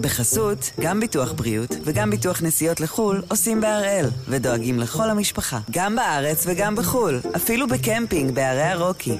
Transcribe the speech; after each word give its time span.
בחסות, 0.00 0.70
גם 0.80 1.00
ביטוח 1.00 1.32
בריאות 1.32 1.76
וגם 1.84 2.10
ביטוח 2.10 2.42
נסיעות 2.42 2.80
לחו"ל 2.80 3.22
עושים 3.28 3.60
בהראל, 3.60 4.06
ודואגים 4.28 4.78
לכל 4.78 5.10
המשפחה, 5.10 5.58
גם 5.70 5.96
בארץ 5.96 6.44
וגם 6.46 6.76
בחו"ל, 6.76 7.20
אפילו 7.36 7.68
בקמפינג 7.68 8.34
בערי 8.34 8.62
הרוקי. 8.62 9.16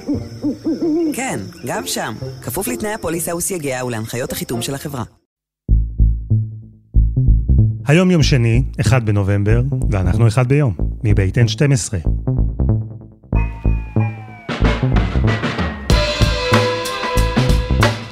כן, 1.13 1.39
גם 1.65 1.87
שם, 1.87 2.13
כפוף 2.41 2.67
לתנאי 2.67 2.93
הפוליסה 2.93 3.35
וסייגיה 3.35 3.85
ולהנחיות 3.85 4.31
החיתום 4.31 4.61
של 4.61 4.75
החברה. 4.75 5.03
היום 7.87 8.11
יום 8.11 8.23
שני, 8.23 8.63
1 8.81 9.03
בנובמבר, 9.03 9.61
ואנחנו 9.91 10.27
אחד 10.27 10.47
ביום, 10.47 10.73
מבית 11.03 11.37
N12. 11.37 12.20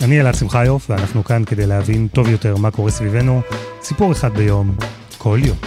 אני 0.10 0.22
אלעד 0.22 0.36
שמחיוף, 0.36 0.90
ואנחנו 0.90 1.24
כאן 1.24 1.44
כדי 1.46 1.66
להבין 1.66 2.08
טוב 2.08 2.30
יותר 2.30 2.58
מה 2.58 2.72
קורה 2.72 2.92
סביבנו, 2.92 3.42
סיפור 3.82 4.12
אחד 4.12 4.34
ביום, 4.34 4.76
כל 5.18 5.40
יום. 5.46 5.58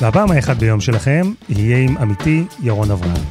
והפעם 0.00 0.30
האחד 0.30 0.58
ביום 0.58 0.80
שלכם 0.80 1.32
יהיה 1.48 1.78
עם 1.78 1.96
עמיתי 1.98 2.44
ירון 2.62 2.90
אברהם. 2.90 3.24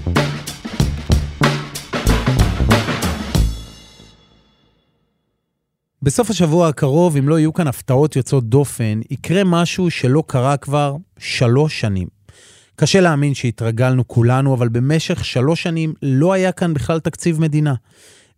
בסוף 6.02 6.30
השבוע 6.30 6.68
הקרוב, 6.68 7.18
אם 7.18 7.30
לא 7.30 7.40
יהיו 7.40 7.54
כאן 7.54 7.68
הפתעות 7.68 8.16
יוצאות 8.16 8.44
דופן, 8.44 9.00
יקרה 9.12 9.44
משהו 9.46 9.92
שלא 9.92 10.24
קרה 10.28 10.58
כבר 10.58 10.96
שלוש 11.18 11.80
שנים. 11.80 12.19
קשה 12.82 13.02
להאמין 13.02 13.34
שהתרגלנו 13.34 14.08
כולנו, 14.08 14.54
אבל 14.54 14.70
במשך 14.70 15.26
שלוש 15.26 15.64
שנים 15.64 15.94
לא 16.02 16.34
היה 16.34 16.52
כאן 16.52 16.74
בכלל 16.74 17.00
תקציב 17.00 17.42
מדינה. 17.42 17.74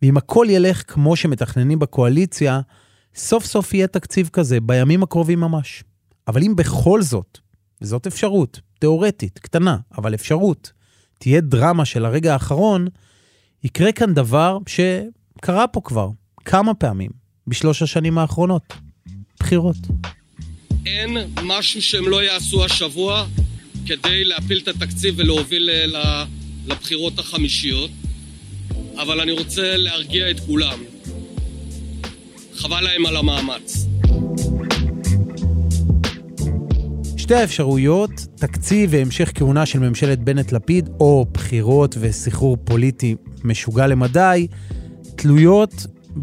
ואם 0.02 0.18
הכל 0.18 0.48
ילך 0.50 0.84
כמו 0.88 1.16
שמתכננים 1.16 1.80
בקואליציה, 1.80 2.62
סוף 3.16 3.46
סוף 3.46 3.74
יהיה 3.74 3.88
תקציב 3.88 4.30
כזה 4.34 4.60
בימים 4.60 5.04
הקרובים 5.04 5.40
ממש. 5.40 5.84
אבל 6.28 6.44
אם 6.44 6.56
בכל 6.56 7.02
זאת, 7.02 7.38
וזאת 7.82 8.08
אפשרות, 8.08 8.60
תיאורטית, 8.80 9.40
קטנה, 9.40 9.78
אבל 9.98 10.14
אפשרות, 10.14 10.72
תהיה 11.20 11.42
דרמה 11.42 11.86
של 11.86 12.06
הרגע 12.06 12.34
האחרון, 12.34 12.88
יקרה 13.64 13.92
כאן 13.92 14.14
דבר 14.14 14.58
שקרה 14.68 15.68
פה 15.68 15.82
כבר 15.84 16.10
כמה 16.46 16.74
פעמים 16.74 17.12
בשלוש 17.48 17.82
השנים 17.82 18.18
האחרונות. 18.18 18.74
בחירות. 19.40 19.78
אין 20.86 21.18
משהו 21.44 21.82
שהם 21.82 22.08
לא 22.08 22.24
יעשו 22.24 22.66
השבוע 22.66 23.26
כדי 23.86 24.24
להפיל 24.24 24.60
את 24.64 24.68
התקציב 24.68 25.14
ולהוביל 25.18 25.70
לבחירות 26.68 27.20
החמישיות, 27.20 27.90
אבל 28.98 29.20
אני 29.20 29.32
רוצה 29.32 29.78
להרגיע 29.78 30.32
את 30.32 30.40
כולם. 30.40 30.80
חבל 32.54 32.82
להם 32.82 33.06
על 33.06 33.16
המאמץ. 33.16 33.86
שתי 37.18 37.36
האפשרויות, 37.36 38.12
תקציב 38.36 38.90
והמשך 38.94 39.32
כהונה 39.36 39.66
של 39.66 39.80
ממשלת 39.80 40.20
בנט-לפיד, 40.20 40.90
או 41.00 41.26
בחירות 41.32 41.96
וסחרור 42.00 42.58
פוליטי 42.64 43.16
משוגע 43.44 43.88
למדי, 43.88 44.48
תלויות 45.16 45.74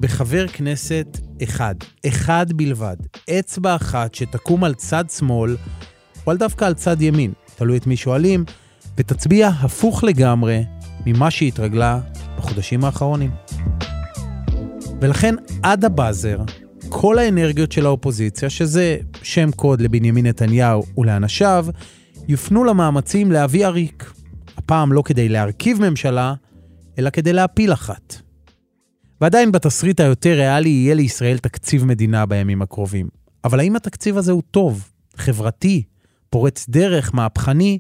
בחבר 0.01 0.49
כנסת 0.49 1.07
אחד, 1.43 1.75
אחד 2.07 2.47
בלבד, 2.53 2.97
אצבע 3.31 3.77
אחת 3.77 4.15
שתקום 4.15 4.65
על 4.65 4.75
צד 4.75 5.05
שמאל, 5.19 5.57
או 6.27 6.31
על 6.31 6.37
דווקא 6.37 6.65
על 6.65 6.75
צד 6.75 7.03
ימין, 7.03 7.33
תלוי 7.59 7.79
את 7.79 7.87
מי 7.87 7.97
שואלים, 7.97 8.45
ותצביע 8.99 9.49
הפוך 9.49 10.05
לגמרי 10.05 10.65
ממה 11.07 11.31
שהתרגלה 11.31 12.01
בחודשים 12.37 12.85
האחרונים. 12.85 13.31
ולכן 15.01 15.35
עד 15.63 15.85
הבאזר, 15.85 16.39
כל 16.89 17.19
האנרגיות 17.19 17.73
של 17.73 17.87
האופוזיציה, 17.87 18.51
שזה 18.51 18.97
שם 19.23 19.51
קוד 19.51 19.81
לבנימין 19.81 20.27
נתניהו 20.27 20.83
ולאנשיו, 20.99 21.67
יופנו 22.29 22.65
למאמצים 22.65 23.33
להביא 23.33 23.67
עריק. 23.67 24.13
הפעם 24.57 24.93
לא 24.93 25.03
כדי 25.03 25.29
להרכיב 25.29 25.81
ממשלה, 25.81 26.35
אלא 26.99 27.11
כדי 27.11 27.33
להפיל 27.33 27.73
אחת. 27.73 28.17
ועדיין 29.21 29.53
בתסריט 29.53 30.01
היותר 30.01 30.35
ריאלי 30.35 30.69
יהיה 30.69 30.95
לישראל 30.95 31.39
תקציב 31.39 31.85
מדינה 31.85 32.27
בימים 32.27 32.63
הקרובים. 32.63 33.09
אבל 33.45 33.61
האם 33.61 33.77
התקציב 33.77 34.17
הזה 34.17 34.33
הוא 34.33 34.43
טוב, 34.51 34.89
חברתי, 35.17 35.83
פורץ 36.31 36.69
דרך, 36.69 37.15
מהפכני, 37.15 37.79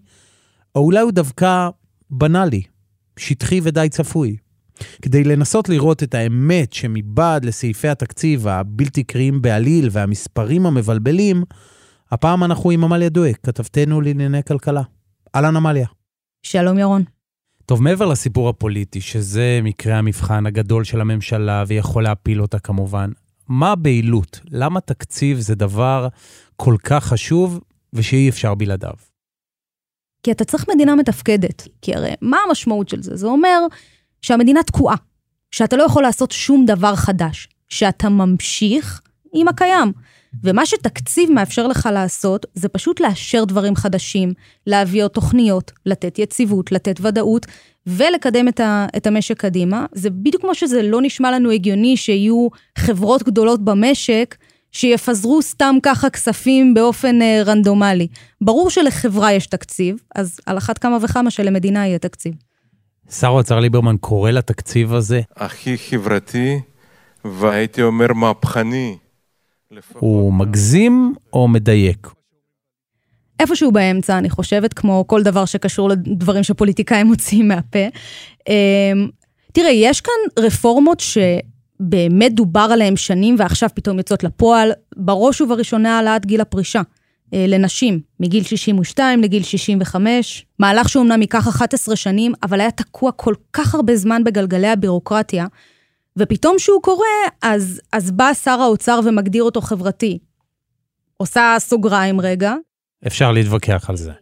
או 0.74 0.80
אולי 0.80 1.00
הוא 1.00 1.12
דווקא 1.12 1.68
בנאלי, 2.10 2.62
שטחי 3.16 3.60
ודי 3.62 3.88
צפוי? 3.90 4.36
כדי 5.02 5.24
לנסות 5.24 5.68
לראות 5.68 6.02
את 6.02 6.14
האמת 6.14 6.72
שמבעד 6.72 7.44
לסעיפי 7.44 7.88
התקציב 7.88 8.48
הבלתי 8.48 9.04
קריאים 9.04 9.42
בעליל 9.42 9.88
והמספרים 9.92 10.66
המבלבלים, 10.66 11.44
הפעם 12.10 12.44
אנחנו 12.44 12.70
עם 12.70 12.84
עמליה 12.84 13.08
דואק, 13.08 13.38
כתבתנו 13.42 14.00
לענייני 14.00 14.42
כלכלה. 14.42 14.82
אהלן 15.34 15.56
עמליה. 15.56 15.86
שלום 16.42 16.78
ירון. 16.78 17.04
טוב, 17.66 17.82
מעבר 17.82 18.06
לסיפור 18.06 18.48
הפוליטי, 18.48 19.00
שזה 19.00 19.60
מקרה 19.62 19.98
המבחן 19.98 20.46
הגדול 20.46 20.84
של 20.84 21.00
הממשלה 21.00 21.64
ויכול 21.66 22.02
להפיל 22.02 22.42
אותה 22.42 22.58
כמובן, 22.58 23.10
מה 23.48 23.72
הבהילות? 23.72 24.40
למה 24.50 24.80
תקציב 24.80 25.38
זה 25.38 25.54
דבר 25.54 26.08
כל 26.56 26.76
כך 26.82 27.04
חשוב 27.04 27.60
ושאי 27.92 28.28
אפשר 28.28 28.54
בלעדיו? 28.54 28.94
כי 30.22 30.32
אתה 30.32 30.44
צריך 30.44 30.64
מדינה 30.74 30.94
מתפקדת. 30.94 31.68
כי 31.82 31.94
הרי 31.94 32.10
מה 32.20 32.38
המשמעות 32.48 32.88
של 32.88 33.02
זה? 33.02 33.16
זה 33.16 33.26
אומר 33.26 33.58
שהמדינה 34.22 34.62
תקועה, 34.62 34.96
שאתה 35.50 35.76
לא 35.76 35.82
יכול 35.82 36.02
לעשות 36.02 36.30
שום 36.30 36.66
דבר 36.66 36.96
חדש, 36.96 37.48
שאתה 37.68 38.08
ממשיך 38.08 39.00
עם 39.32 39.48
הקיים. 39.48 39.92
ומה 40.42 40.66
שתקציב 40.66 41.30
מאפשר 41.30 41.66
לך 41.66 41.88
לעשות, 41.92 42.46
זה 42.54 42.68
פשוט 42.68 43.00
לאשר 43.00 43.44
דברים 43.44 43.76
חדשים, 43.76 44.32
להביא 44.66 45.02
עוד 45.02 45.10
תוכניות, 45.10 45.72
לתת 45.86 46.18
יציבות, 46.18 46.72
לתת 46.72 46.96
ודאות, 47.00 47.46
ולקדם 47.86 48.48
את, 48.48 48.60
ה, 48.60 48.86
את 48.96 49.06
המשק 49.06 49.40
קדימה. 49.40 49.86
זה 49.92 50.10
בדיוק 50.10 50.42
כמו 50.42 50.54
שזה 50.54 50.82
לא 50.82 51.02
נשמע 51.02 51.30
לנו 51.30 51.50
הגיוני 51.50 51.96
שיהיו 51.96 52.48
חברות 52.78 53.22
גדולות 53.22 53.64
במשק, 53.64 54.36
שיפזרו 54.72 55.42
סתם 55.42 55.76
ככה 55.82 56.10
כספים 56.10 56.74
באופן 56.74 57.22
אה, 57.22 57.42
רנדומלי. 57.46 58.06
ברור 58.40 58.70
שלחברה 58.70 59.32
יש 59.32 59.46
תקציב, 59.46 59.96
אז 60.14 60.40
על 60.46 60.58
אחת 60.58 60.78
כמה 60.78 60.98
וכמה 61.02 61.30
שלמדינה 61.30 61.86
יהיה 61.86 61.98
תקציב. 61.98 62.34
שר 63.10 63.26
האוצר 63.26 63.60
ליברמן 63.60 63.96
קורא 64.00 64.30
לתקציב 64.30 64.94
הזה? 64.94 65.20
הכי 65.36 65.78
חברתי, 65.78 66.60
והייתי 67.24 67.82
אומר 67.82 68.12
מהפכני. 68.12 68.96
הוא 69.94 70.32
מגזים 70.32 71.14
או 71.32 71.48
מדייק? 71.48 72.08
איפשהו 73.40 73.72
באמצע, 73.72 74.18
אני 74.18 74.30
חושבת, 74.30 74.74
כמו 74.74 75.04
כל 75.06 75.22
דבר 75.22 75.44
שקשור 75.44 75.88
לדברים 75.88 76.42
שפוליטיקאים 76.42 77.06
מוציאים 77.06 77.48
מהפה. 77.48 77.86
אמ, 78.48 79.08
תראה, 79.52 79.70
יש 79.70 80.00
כאן 80.00 80.44
רפורמות 80.44 81.00
שבאמת 81.78 82.34
דובר 82.34 82.68
עליהן 82.72 82.96
שנים 82.96 83.36
ועכשיו 83.38 83.68
פתאום 83.74 83.98
יוצאות 83.98 84.24
לפועל, 84.24 84.72
בראש 84.96 85.40
ובראשונה 85.40 85.96
העלאת 85.96 86.26
גיל 86.26 86.40
הפרישה 86.40 86.82
אה, 87.34 87.44
לנשים, 87.48 88.00
מגיל 88.20 88.44
62 88.44 89.20
לגיל 89.20 89.42
65. 89.42 90.46
מהלך 90.58 90.88
שאומנם 90.88 91.20
ייקח 91.20 91.48
11 91.48 91.96
שנים, 91.96 92.32
אבל 92.42 92.60
היה 92.60 92.70
תקוע 92.70 93.12
כל 93.12 93.34
כך 93.52 93.74
הרבה 93.74 93.96
זמן 93.96 94.24
בגלגלי 94.24 94.68
הבירוקרטיה, 94.68 95.46
ופתאום 96.16 96.58
שהוא 96.58 96.82
קורה, 96.82 97.06
אז, 97.42 97.80
אז 97.92 98.10
בא 98.10 98.34
שר 98.34 98.60
האוצר 98.60 99.00
ומגדיר 99.04 99.42
אותו 99.42 99.60
חברתי. 99.60 100.18
עושה 101.16 101.56
סוגריים 101.58 102.20
רגע. 102.20 102.54
אפשר 103.06 103.32
להתווכח 103.32 103.90
על 103.90 103.96
זה. 103.96 104.12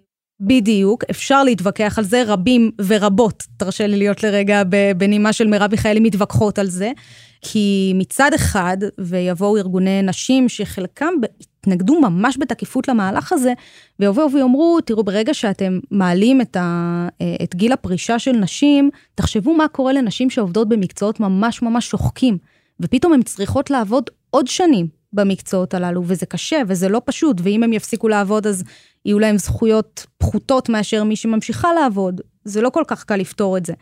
בדיוק, 0.41 1.05
אפשר 1.11 1.45
להתווכח 1.45 1.99
על 1.99 2.05
זה, 2.05 2.23
רבים 2.27 2.71
ורבות, 2.87 3.45
תרשה 3.57 3.87
לי 3.87 3.97
להיות 3.97 4.23
לרגע 4.23 4.63
בנימה 4.97 5.33
של 5.33 5.47
מרב 5.47 5.71
מיכאלי, 5.71 6.01
מתווכחות 6.01 6.59
על 6.59 6.67
זה, 6.67 6.93
כי 7.43 7.93
מצד 7.95 8.31
אחד, 8.35 8.77
ויבואו 8.99 9.57
ארגוני 9.57 10.03
נשים 10.03 10.49
שחלקם 10.49 11.15
התנגדו 11.41 12.01
ממש 12.01 12.37
בתקיפות 12.41 12.89
למהלך 12.89 13.33
הזה, 13.33 13.53
ויבואו 14.01 14.33
ויאמרו, 14.33 14.81
תראו, 14.81 15.05
ברגע 15.05 15.35
שאתם 15.35 15.79
מעלים 15.91 16.41
את, 16.41 16.57
ה, 16.57 17.09
את 17.43 17.55
גיל 17.55 17.73
הפרישה 17.73 18.19
של 18.19 18.33
נשים, 18.33 18.91
תחשבו 19.15 19.55
מה 19.55 19.69
קורה 19.69 19.93
לנשים 19.93 20.31
שעובדות 20.31 20.69
במקצועות 20.69 21.21
ממש 21.21 21.63
ממש 21.63 21.89
שוחקים, 21.89 22.39
ופתאום 22.81 23.13
הן 23.13 23.23
צריכות 23.23 23.71
לעבוד 23.71 24.11
עוד 24.31 24.47
שנים 24.47 24.87
במקצועות 25.13 25.75
הללו, 25.75 26.03
וזה 26.07 26.27
קשה 26.27 26.63
וזה 26.69 26.89
לא 26.89 27.03
פשוט, 27.05 27.37
ואם 27.43 27.63
הם 27.63 27.73
יפסיקו 27.73 28.09
לעבוד 28.09 28.47
אז 28.47 28.65
יהיו 29.05 29.19
להם 29.19 29.39
זכויות 29.39 30.07
פחותות 30.19 30.69
מאשר 30.69 31.05
מי 31.05 31.17
שממשיכה 31.17 31.73
לעבוד. 31.73 32.21
זה 32.45 32.61
לא 32.61 32.71
כל 32.71 32.83
כך 32.87 33.05
קל 33.05 33.17
לפתור 33.17 33.57
את 33.57 33.67
זה. 33.67 33.73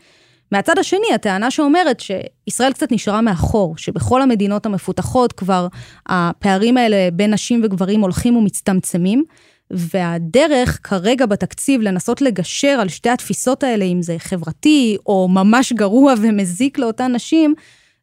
מהצד 0.54 0.78
השני, 0.78 1.06
הטענה 1.14 1.50
שאומרת 1.50 2.00
שישראל 2.00 2.72
קצת 2.72 2.92
נשארה 2.92 3.20
מאחור, 3.20 3.76
שבכל 3.76 4.22
המדינות 4.22 4.66
המפותחות 4.66 5.32
כבר 5.32 5.66
הפערים 6.06 6.76
האלה 6.76 7.08
בין 7.12 7.34
נשים 7.34 7.60
וגברים 7.64 8.00
הולכים 8.00 8.36
ומצטמצמים, 8.36 9.24
והדרך 9.70 10.80
כרגע 10.82 11.26
בתקציב 11.26 11.80
לנסות 11.80 12.22
לגשר 12.22 12.68
על 12.80 12.88
שתי 12.88 13.08
התפיסות 13.08 13.62
האלה, 13.62 13.84
אם 13.84 14.02
זה 14.02 14.16
חברתי 14.18 14.96
או 15.06 15.28
ממש 15.28 15.72
גרוע 15.72 16.14
ומזיק 16.22 16.78
לאותן 16.78 17.14
נשים, 17.14 17.54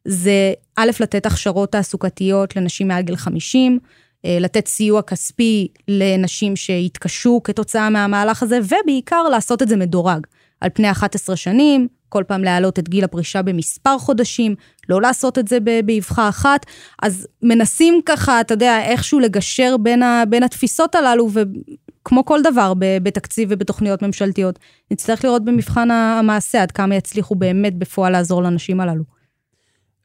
זה 0.04 0.52
א', 0.76 0.90
לתת 1.00 1.26
הכשרות 1.26 1.72
תעסוקתיות 1.72 2.56
לנשים 2.56 2.88
מעל 2.88 3.02
גיל 3.02 3.16
50, 3.16 3.78
אה, 4.24 4.38
לתת 4.40 4.66
סיוע 4.66 5.02
כספי 5.02 5.68
לנשים 5.88 6.56
שהתקשו 6.56 7.40
כתוצאה 7.44 7.90
מהמהלך 7.90 8.42
הזה, 8.42 8.58
ובעיקר 8.64 9.22
לעשות 9.22 9.62
את 9.62 9.68
זה 9.68 9.76
מדורג. 9.76 10.26
על 10.60 10.70
פני 10.74 10.90
11 10.90 11.36
שנים, 11.36 11.88
כל 12.12 12.24
פעם 12.26 12.44
להעלות 12.44 12.78
את 12.78 12.88
גיל 12.88 13.04
הפרישה 13.04 13.42
במספר 13.42 13.98
חודשים, 13.98 14.54
לא 14.88 15.02
לעשות 15.02 15.38
את 15.38 15.48
זה 15.48 15.58
באבחה 15.84 16.28
אחת. 16.28 16.66
אז 17.02 17.26
מנסים 17.42 18.00
ככה, 18.06 18.40
אתה 18.40 18.54
יודע, 18.54 18.82
איכשהו 18.82 19.20
לגשר 19.20 19.76
בין, 19.76 20.02
ה, 20.02 20.22
בין 20.28 20.42
התפיסות 20.42 20.94
הללו, 20.94 21.28
וכמו 21.32 22.24
כל 22.24 22.42
דבר 22.42 22.72
בתקציב 22.78 23.48
ובתוכניות 23.52 24.02
ממשלתיות, 24.02 24.58
נצטרך 24.90 25.24
לראות 25.24 25.44
במבחן 25.44 25.90
המעשה 25.90 26.62
עד 26.62 26.72
כמה 26.72 26.94
יצליחו 26.94 27.34
באמת 27.34 27.74
בפועל 27.74 28.12
לעזור 28.12 28.42
לנשים 28.42 28.80
הללו. 28.80 29.04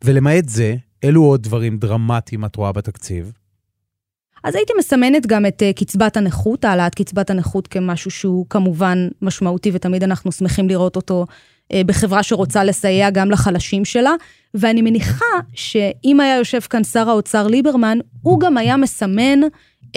ולמעט 0.04 0.50
זה, 0.50 0.76
אילו 1.04 1.24
עוד 1.24 1.44
דברים 1.44 1.78
דרמטיים 1.78 2.46
את 2.46 2.56
רואה 2.56 2.72
בתקציב? 2.72 3.34
אז 4.44 4.56
הייתי 4.56 4.74
מסמנת 4.80 5.28
גם 5.28 5.46
את 5.46 5.62
uh, 5.62 5.80
קצבת 5.80 6.18
הנכות, 6.18 6.66
העלאת 6.66 6.96
קצבת 6.96 7.30
הנכות 7.30 7.68
כמשהו 7.68 8.12
שהוא 8.12 8.46
כמובן 8.50 9.08
משמעותי, 9.22 9.72
ותמיד 9.74 10.04
אנחנו 10.04 10.32
שמחים 10.32 10.70
לראות 10.70 10.96
אותו 10.96 11.26
בחברה 11.74 12.24
שרוצה 12.24 12.64
לסייע 12.64 13.10
גם 13.10 13.32
לחלשים 13.32 13.86
שלה. 13.86 14.14
ואני 14.54 14.82
מניחה 14.82 15.26
שאם 15.54 16.20
היה 16.20 16.36
יושב 16.36 16.60
כאן 16.60 16.84
שר 16.84 17.10
האוצר 17.10 17.48
ליברמן, 17.48 17.98
הוא 18.22 18.40
גם 18.40 18.58
היה 18.58 18.78
מסמן 18.78 19.40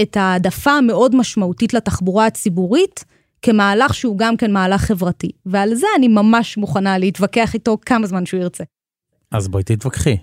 את 0.02 0.16
העדפה 0.16 0.72
המאוד 0.72 1.16
משמעותית 1.16 1.74
לתחבורה 1.74 2.26
הציבורית, 2.26 3.04
כמהלך 3.42 3.94
שהוא 3.94 4.18
גם 4.18 4.36
כן 4.36 4.52
מהלך 4.52 4.80
חברתי. 4.80 5.30
ועל 5.46 5.74
זה 5.74 5.86
אני 5.98 6.08
ממש 6.08 6.56
מוכנה 6.56 6.98
להתווכח 6.98 7.54
איתו 7.54 7.78
כמה 7.86 8.06
זמן 8.06 8.26
שהוא 8.26 8.40
ירצה. 8.40 8.64
אז 9.32 9.48
בואי 9.48 9.62
תתווכחי. 9.62 10.16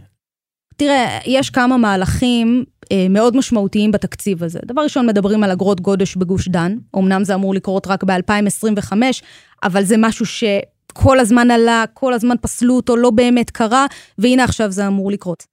תראה, 0.77 1.19
יש 1.25 1.49
כמה 1.49 1.77
מהלכים 1.77 2.63
אה, 2.91 3.07
מאוד 3.09 3.38
משמעותיים 3.38 3.91
בתקציב 3.91 4.44
הזה. 4.44 4.59
דבר 4.65 4.81
ראשון, 4.81 5.07
מדברים 5.07 5.44
על 5.44 5.51
אגרות 5.51 5.81
גודש 5.81 6.15
בגוש 6.15 6.47
דן. 6.47 6.77
אמנם 6.97 7.23
זה 7.23 7.35
אמור 7.35 7.53
לקרות 7.53 7.88
רק 7.88 8.03
ב-2025, 8.03 8.91
אבל 9.63 9.83
זה 9.83 9.95
משהו 9.97 10.25
שכל 10.97 11.19
הזמן 11.19 11.51
עלה, 11.51 11.85
כל 11.94 12.13
הזמן 12.13 12.35
פסלו 12.41 12.75
אותו, 12.75 12.97
לא 12.97 13.09
באמת 13.09 13.51
קרה, 13.51 13.85
והנה 14.17 14.44
עכשיו 14.44 14.71
זה 14.71 14.88
אמור 14.88 15.11
לקרות. 15.11 15.45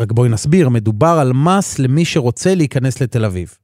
רק 0.00 0.12
בואי 0.12 0.28
נסביר, 0.28 0.68
מדובר 0.68 1.18
על 1.20 1.32
מס 1.32 1.78
למי 1.78 2.04
שרוצה 2.04 2.54
להיכנס 2.54 3.00
לתל 3.00 3.24
אביב. 3.24 3.54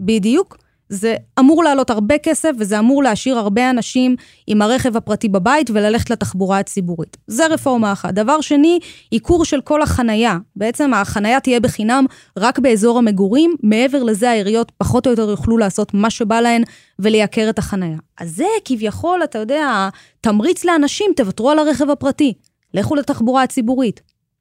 בדיוק. 0.00 0.56
זה 0.88 1.14
אמור 1.38 1.64
לעלות 1.64 1.90
הרבה 1.90 2.18
כסף, 2.18 2.50
וזה 2.58 2.78
אמור 2.78 3.02
להשאיר 3.02 3.38
הרבה 3.38 3.70
אנשים 3.70 4.16
עם 4.46 4.62
הרכב 4.62 4.96
הפרטי 4.96 5.28
בבית 5.28 5.70
וללכת 5.70 6.10
לתחבורה 6.10 6.58
הציבורית. 6.58 7.16
זה 7.26 7.46
רפורמה 7.46 7.92
אחת. 7.92 8.14
דבר 8.14 8.40
שני, 8.40 8.78
עיקור 9.10 9.44
של 9.44 9.60
כל 9.60 9.82
החנייה. 9.82 10.38
בעצם 10.56 10.94
החנייה 10.94 11.40
תהיה 11.40 11.60
בחינם 11.60 12.04
רק 12.38 12.58
באזור 12.58 12.98
המגורים, 12.98 13.54
מעבר 13.62 14.02
לזה 14.02 14.30
העיריות 14.30 14.72
פחות 14.78 15.06
או 15.06 15.10
יותר 15.10 15.30
יוכלו 15.30 15.58
לעשות 15.58 15.94
מה 15.94 16.10
שבא 16.10 16.40
להן 16.40 16.62
ולייקר 16.98 17.50
את 17.50 17.58
החנייה. 17.58 17.98
אז 18.20 18.36
זה 18.36 18.46
כביכול, 18.64 19.24
אתה 19.24 19.38
יודע, 19.38 19.88
תמריץ 20.20 20.64
לאנשים, 20.64 21.10
תוותרו 21.16 21.50
על 21.50 21.58
הרכב 21.58 21.90
הפרטי. 21.90 22.34
לכו 22.74 22.94
לתחבורה 22.94 23.42
הציבורית. 23.42 24.00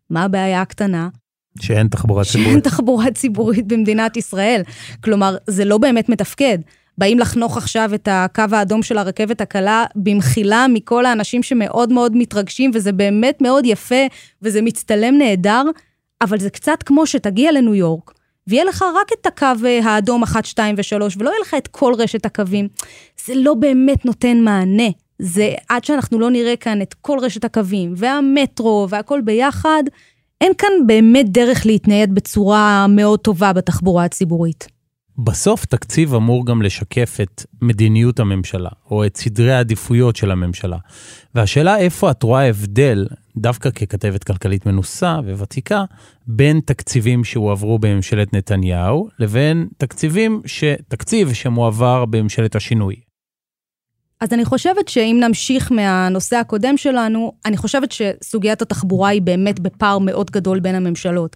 מה 0.09 0.23
הבעיה 0.23 0.61
הקטנה? 0.61 1.09
שאין 1.61 1.87
תחבורה 1.87 2.23
ציבורית. 2.23 2.47
שאין 2.49 2.59
תחבורה 2.59 3.11
ציבורית 3.11 3.67
במדינת 3.67 4.17
ישראל. 4.17 4.61
כלומר, 5.03 5.37
זה 5.47 5.65
לא 5.65 5.77
באמת 5.77 6.09
מתפקד. 6.09 6.57
באים 6.97 7.19
לחנוך 7.19 7.57
עכשיו 7.57 7.91
את 7.95 8.07
הקו 8.11 8.43
האדום 8.51 8.83
של 8.83 8.97
הרכבת 8.97 9.41
הקלה 9.41 9.85
במחילה 9.95 10.65
מכל 10.69 11.05
האנשים 11.05 11.43
שמאוד 11.43 11.93
מאוד 11.93 12.17
מתרגשים, 12.17 12.71
וזה 12.73 12.91
באמת 12.91 13.41
מאוד 13.41 13.65
יפה, 13.65 14.05
וזה 14.41 14.61
מצטלם 14.61 15.17
נהדר, 15.17 15.63
אבל 16.21 16.39
זה 16.39 16.49
קצת 16.49 16.83
כמו 16.85 17.07
שתגיע 17.07 17.51
לניו 17.51 17.75
יורק, 17.75 18.13
ויהיה 18.47 18.63
לך 18.63 18.85
רק 19.01 19.07
את 19.21 19.25
הקו 19.25 19.67
האדום 19.83 20.23
1, 20.23 20.45
2 20.45 20.75
ו-3, 20.77 21.15
ולא 21.19 21.29
יהיה 21.29 21.39
לך 21.41 21.53
את 21.57 21.67
כל 21.67 21.93
רשת 21.97 22.25
הקווים. 22.25 22.67
זה 23.25 23.33
לא 23.35 23.53
באמת 23.53 24.05
נותן 24.05 24.37
מענה. 24.37 24.89
זה 25.19 25.53
עד 25.69 25.83
שאנחנו 25.83 26.19
לא 26.19 26.29
נראה 26.29 26.55
כאן 26.55 26.81
את 26.81 26.93
כל 26.93 27.19
רשת 27.21 27.45
הקווים, 27.45 27.93
והמטרו, 27.95 28.87
והכל 28.89 29.21
ביחד, 29.21 29.83
אין 30.41 30.51
כאן 30.57 30.69
באמת 30.87 31.29
דרך 31.29 31.65
להתנייד 31.65 32.15
בצורה 32.15 32.85
מאוד 32.89 33.19
טובה 33.19 33.53
בתחבורה 33.53 34.05
הציבורית. 34.05 34.67
בסוף 35.17 35.65
תקציב 35.65 36.13
אמור 36.13 36.45
גם 36.45 36.61
לשקף 36.61 37.17
את 37.21 37.45
מדיניות 37.61 38.19
הממשלה, 38.19 38.69
או 38.91 39.05
את 39.05 39.17
סדרי 39.17 39.53
העדיפויות 39.53 40.15
של 40.15 40.31
הממשלה. 40.31 40.77
והשאלה 41.35 41.77
איפה 41.77 42.11
את 42.11 42.23
רואה 42.23 42.49
הבדל, 42.49 43.07
דווקא 43.37 43.69
ככתבת 43.69 44.23
כלכלית 44.23 44.65
מנוסה 44.65 45.19
וותיקה, 45.37 45.83
בין 46.27 46.59
תקציבים 46.65 47.23
שהועברו 47.23 47.79
בממשלת 47.79 48.33
נתניהו, 48.33 49.09
לבין 49.19 49.67
תקציבים 49.77 50.41
ש... 50.45 50.63
תקציב 50.87 51.33
שמועבר 51.33 52.05
בממשלת 52.05 52.55
השינוי. 52.55 53.06
אז 54.21 54.33
אני 54.33 54.45
חושבת 54.45 54.87
שאם 54.87 55.17
נמשיך 55.23 55.71
מהנושא 55.71 56.35
הקודם 56.35 56.77
שלנו, 56.77 57.31
אני 57.45 57.57
חושבת 57.57 57.91
שסוגיית 57.91 58.61
התחבורה 58.61 59.09
היא 59.09 59.21
באמת 59.21 59.59
בפער 59.59 59.99
מאוד 59.99 60.31
גדול 60.31 60.59
בין 60.59 60.75
הממשלות. 60.75 61.35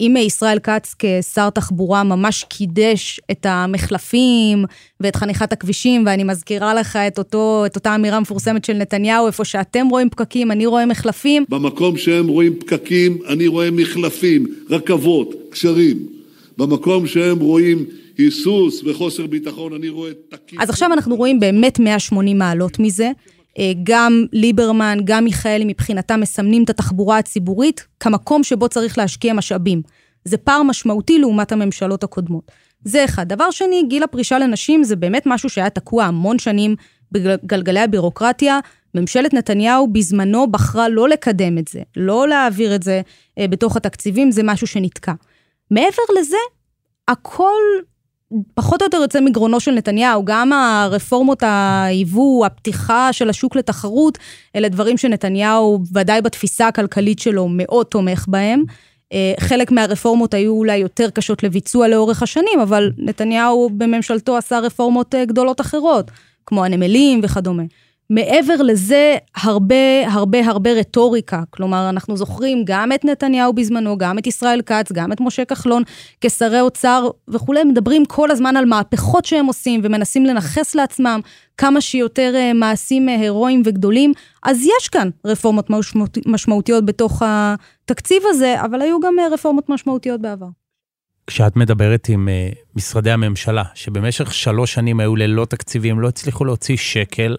אם 0.00 0.16
ישראל 0.18 0.58
כץ 0.58 0.94
כשר 0.98 1.50
תחבורה 1.50 2.04
ממש 2.04 2.44
קידש 2.48 3.20
את 3.30 3.46
המחלפים 3.48 4.64
ואת 5.00 5.16
חניכת 5.16 5.52
הכבישים, 5.52 6.02
ואני 6.06 6.24
מזכירה 6.24 6.74
לך 6.74 6.96
את, 6.96 7.18
אותו, 7.18 7.62
את 7.66 7.76
אותה 7.76 7.94
אמירה 7.94 8.20
מפורסמת 8.20 8.64
של 8.64 8.72
נתניהו, 8.72 9.26
איפה 9.26 9.44
שאתם 9.44 9.86
רואים 9.90 10.10
פקקים, 10.10 10.50
אני 10.50 10.66
רואה 10.66 10.86
מחלפים. 10.86 11.44
במקום 11.48 11.96
שהם 11.96 12.28
רואים 12.28 12.54
פקקים, 12.60 13.18
אני 13.28 13.46
רואה 13.46 13.70
מחלפים, 13.70 14.46
רכבות, 14.70 15.34
קשרים. 15.50 16.06
במקום 16.58 17.06
שהם 17.06 17.38
רואים 17.38 17.84
היסוס 18.18 18.82
וחוסר 18.84 19.26
ביטחון, 19.26 19.72
אני 19.72 19.88
רואה 19.88 20.10
תקים... 20.28 20.60
אז 20.60 20.70
עכשיו 20.70 20.92
אנחנו 20.92 21.16
רואים 21.16 21.40
באמת 21.40 21.78
180 21.78 22.38
מעלות 22.38 22.78
מזה. 22.78 23.10
אה, 23.58 23.72
גם 23.82 24.24
ליברמן, 24.32 24.98
גם 25.04 25.24
מיכאלי 25.24 25.64
מבחינתם 25.64 26.20
מסמנים 26.20 26.64
את 26.64 26.70
התחבורה 26.70 27.18
הציבורית 27.18 27.86
כמקום 28.00 28.44
שבו 28.44 28.68
צריך 28.68 28.98
להשקיע 28.98 29.32
משאבים. 29.32 29.82
זה 30.24 30.36
פער 30.36 30.62
משמעותי 30.62 31.18
לעומת 31.18 31.52
הממשלות 31.52 32.04
הקודמות. 32.04 32.50
זה 32.84 33.04
אחד. 33.04 33.28
דבר 33.28 33.50
שני, 33.50 33.82
גיל 33.88 34.02
הפרישה 34.02 34.38
לנשים 34.38 34.84
זה 34.84 34.96
באמת 34.96 35.22
משהו 35.26 35.48
שהיה 35.48 35.70
תקוע 35.70 36.04
המון 36.04 36.38
שנים 36.38 36.76
בגלגלי 37.12 37.80
הבירוקרטיה. 37.80 38.58
ממשלת 38.94 39.34
נתניהו 39.34 39.92
בזמנו 39.92 40.46
בחרה 40.46 40.88
לא 40.88 41.08
לקדם 41.08 41.58
את 41.58 41.68
זה, 41.68 41.80
לא 41.96 42.28
להעביר 42.28 42.74
את 42.74 42.82
זה 42.82 43.00
אה, 43.38 43.48
בתוך 43.48 43.76
התקציבים, 43.76 44.30
זה 44.30 44.42
משהו 44.44 44.66
שנתקע. 44.66 45.12
מעבר 45.70 46.02
לזה, 46.20 46.36
הכל 47.08 47.60
פחות 48.54 48.82
או 48.82 48.86
יותר 48.86 48.96
יוצא 48.96 49.20
מגרונו 49.20 49.60
של 49.60 49.70
נתניהו, 49.70 50.24
גם 50.24 50.52
הרפורמות 50.52 51.42
היבוא, 51.46 52.46
הפתיחה 52.46 53.12
של 53.12 53.30
השוק 53.30 53.56
לתחרות, 53.56 54.18
אלה 54.56 54.68
דברים 54.68 54.98
שנתניהו, 54.98 55.82
ודאי 55.94 56.22
בתפיסה 56.22 56.68
הכלכלית 56.68 57.18
שלו, 57.18 57.48
מאוד 57.50 57.86
תומך 57.86 58.24
בהם. 58.28 58.64
אה, 59.12 59.34
חלק 59.40 59.70
מהרפורמות 59.70 60.34
היו 60.34 60.52
אולי 60.52 60.76
יותר 60.76 61.10
קשות 61.10 61.42
לביצוע 61.42 61.88
לאורך 61.88 62.22
השנים, 62.22 62.60
אבל 62.62 62.90
נתניהו 62.98 63.70
בממשלתו 63.76 64.36
עשה 64.36 64.58
רפורמות 64.58 65.14
אה, 65.14 65.24
גדולות 65.24 65.60
אחרות, 65.60 66.10
כמו 66.46 66.64
הנמלים 66.64 67.20
וכדומה. 67.22 67.62
מעבר 68.14 68.62
לזה, 68.62 69.16
הרבה, 69.36 70.08
הרבה, 70.08 70.46
הרבה 70.46 70.72
רטוריקה. 70.72 71.42
כלומר, 71.50 71.88
אנחנו 71.88 72.16
זוכרים 72.16 72.62
גם 72.66 72.92
את 72.92 73.04
נתניהו 73.04 73.52
בזמנו, 73.52 73.98
גם 73.98 74.18
את 74.18 74.26
ישראל 74.26 74.62
כץ, 74.66 74.92
גם 74.92 75.12
את 75.12 75.20
משה 75.20 75.44
כחלון 75.44 75.82
כשרי 76.20 76.60
אוצר 76.60 77.08
וכולי, 77.28 77.64
מדברים 77.64 78.04
כל 78.04 78.30
הזמן 78.30 78.56
על 78.56 78.64
מהפכות 78.64 79.24
שהם 79.24 79.46
עושים 79.46 79.80
ומנסים 79.84 80.26
לנכס 80.26 80.74
לעצמם 80.74 81.20
כמה 81.58 81.80
שיותר 81.80 82.32
אה, 82.34 82.52
מעשים 82.52 83.08
אה, 83.08 83.14
הירואיים 83.14 83.62
וגדולים. 83.64 84.12
אז 84.42 84.62
יש 84.78 84.88
כאן 84.88 85.10
רפורמות 85.24 85.70
משמעות, 85.70 86.18
משמעותיות 86.26 86.86
בתוך 86.86 87.22
התקציב 87.26 88.22
הזה, 88.26 88.60
אבל 88.60 88.82
היו 88.82 89.00
גם 89.00 89.18
אה, 89.18 89.28
רפורמות 89.32 89.68
משמעותיות 89.68 90.20
בעבר. 90.20 90.48
כשאת 91.26 91.56
מדברת 91.56 92.08
עם 92.08 92.28
משרדי 92.76 93.10
הממשלה, 93.10 93.64
שבמשך 93.74 94.34
שלוש 94.34 94.74
שנים 94.74 95.00
היו 95.00 95.16
ללא 95.16 95.44
תקציבים, 95.44 96.00
לא 96.00 96.08
הצליחו 96.08 96.44
להוציא 96.44 96.76
שקל, 96.76 97.36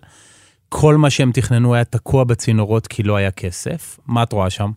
כל 0.69 0.97
מה 0.97 1.09
שהם 1.09 1.31
תכננו 1.31 1.75
היה 1.75 1.83
תקוע 1.83 2.23
בצינורות 2.23 2.87
כי 2.87 3.03
לא 3.03 3.15
היה 3.15 3.31
כסף. 3.31 3.99
מה 4.07 4.23
את 4.23 4.33
רואה 4.33 4.49
שם? 4.49 4.71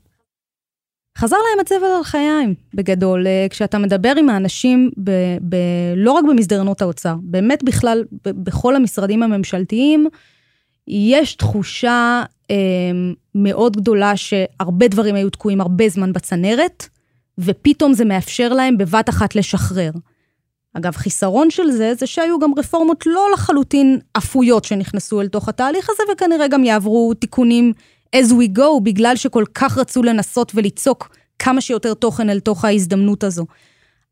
חזר 1.18 1.36
להם 1.36 1.60
הצבל 1.60 1.86
על 1.96 2.04
חיים, 2.04 2.54
בגדול. 2.74 3.26
אה, 3.26 3.46
כשאתה 3.50 3.78
מדבר 3.78 4.12
עם 4.18 4.28
האנשים, 4.28 4.90
ב, 5.04 5.10
ב, 5.48 5.56
לא 5.96 6.12
רק 6.12 6.24
במסדרנות 6.28 6.82
האוצר, 6.82 7.14
באמת 7.22 7.62
בכלל, 7.62 8.04
ב, 8.24 8.30
בכל 8.30 8.76
המשרדים 8.76 9.22
הממשלתיים, 9.22 10.08
יש 10.88 11.34
תחושה 11.34 12.22
אה, 12.50 12.56
מאוד 13.34 13.76
גדולה 13.76 14.16
שהרבה 14.16 14.88
דברים 14.88 15.14
היו 15.14 15.30
תקועים 15.30 15.60
הרבה 15.60 15.88
זמן 15.88 16.12
בצנרת, 16.12 16.88
ופתאום 17.38 17.92
זה 17.92 18.04
מאפשר 18.04 18.48
להם 18.48 18.78
בבת 18.78 19.08
אחת 19.08 19.34
לשחרר. 19.34 19.90
אגב, 20.76 20.96
חיסרון 20.96 21.50
של 21.50 21.70
זה, 21.70 21.94
זה 21.94 22.06
שהיו 22.06 22.38
גם 22.38 22.52
רפורמות 22.56 23.04
לא 23.06 23.26
לחלוטין 23.32 23.98
אפויות 24.16 24.64
שנכנסו 24.64 25.20
אל 25.20 25.28
תוך 25.28 25.48
התהליך 25.48 25.90
הזה, 25.90 26.02
וכנראה 26.12 26.48
גם 26.48 26.64
יעברו 26.64 27.14
תיקונים 27.14 27.72
as 28.16 28.30
we 28.30 28.58
go, 28.58 28.80
בגלל 28.82 29.16
שכל 29.16 29.44
כך 29.54 29.78
רצו 29.78 30.02
לנסות 30.02 30.52
וליצוק 30.54 31.16
כמה 31.38 31.60
שיותר 31.60 31.94
תוכן 31.94 32.30
אל 32.30 32.40
תוך 32.40 32.64
ההזדמנות 32.64 33.24
הזו. 33.24 33.46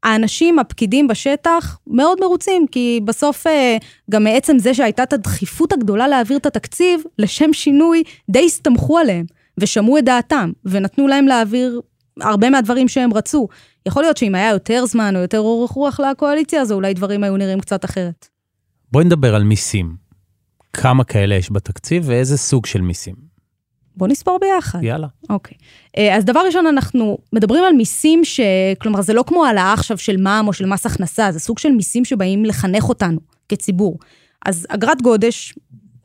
האנשים, 0.03 0.59
הפקידים 0.59 1.09
בשטח, 1.09 1.79
מאוד 1.87 2.19
מרוצים, 2.21 2.67
כי 2.67 3.01
בסוף 3.05 3.47
אה, 3.47 3.77
גם 4.11 4.25
מעצם 4.25 4.59
זה 4.59 4.75
שהייתה 4.75 5.03
את 5.03 5.13
הדחיפות 5.13 5.73
הגדולה 5.73 6.09
להעביר 6.09 6.37
את 6.37 6.47
התקציב, 6.47 7.03
לשם 7.19 7.53
שינוי, 7.53 8.03
די 8.31 8.45
הסתמכו 8.47 8.99
עליהם, 8.99 9.25
ושמעו 9.59 9.99
את 9.99 10.05
דעתם, 10.05 10.53
ונתנו 10.65 11.09
להם 11.09 11.27
להעביר 11.27 11.81
הרבה 12.21 12.51
מהדברים 12.51 12.89
שהם 12.89 13.15
רצו. 13.15 13.49
יכול 13.87 14.03
להיות 14.03 14.17
שאם 14.17 14.35
היה 14.35 14.51
יותר 14.51 14.87
זמן 14.87 15.17
או 15.17 15.21
יותר 15.21 15.39
אורך 15.39 15.71
רוח 15.71 16.01
לקואליציה, 16.01 16.61
אז 16.61 16.73
אולי 16.73 16.95
דברים 16.95 17.25
היו 17.25 17.37
נראים 17.37 17.61
קצת 17.61 17.85
אחרת. 17.85 18.29
בואי 18.93 19.05
נדבר 19.05 19.35
על 19.35 19.43
מיסים. 19.43 19.97
כמה 20.73 21.05
כאלה 21.05 21.35
יש 21.35 21.53
בתקציב 21.53 22.03
ואיזה 22.07 22.37
סוג 22.39 22.67
של 22.67 22.81
מיסים? 22.81 23.15
בוא 23.97 24.09
נספור 24.09 24.39
ביחד. 24.41 24.83
יאללה. 24.83 25.07
אוקיי. 25.31 25.57
אה, 25.99 26.17
אז 26.17 26.25
דבר 26.25 26.41
ראשון, 26.47 26.67
אנחנו 26.67 27.19
מדברים 27.33 27.65
על 27.65 27.73
מיסים 27.73 28.25
ש... 28.25 28.41
כלומר, 28.81 29.03
זה 29.03 29.13
לא 29.13 29.25
כמו 29.27 29.45
העלאה 29.45 29.73
עכשיו 29.73 29.99
של 29.99 30.17
מע"מ 30.17 30.49
או 30.49 30.53
של 30.53 30.67
מס 30.67 30.87
הכנסה, 30.87 31.33
זה 31.33 31.41
סוג 31.41 31.59
של 31.59 31.71
מיסים 31.71 32.05
שבאים 32.05 32.45
לחנך 32.45 32.89
אותנו 32.89 33.21
כציבור. 33.49 33.99
אז 34.47 34.67
אגרת 34.69 35.03
גודש 35.03 35.55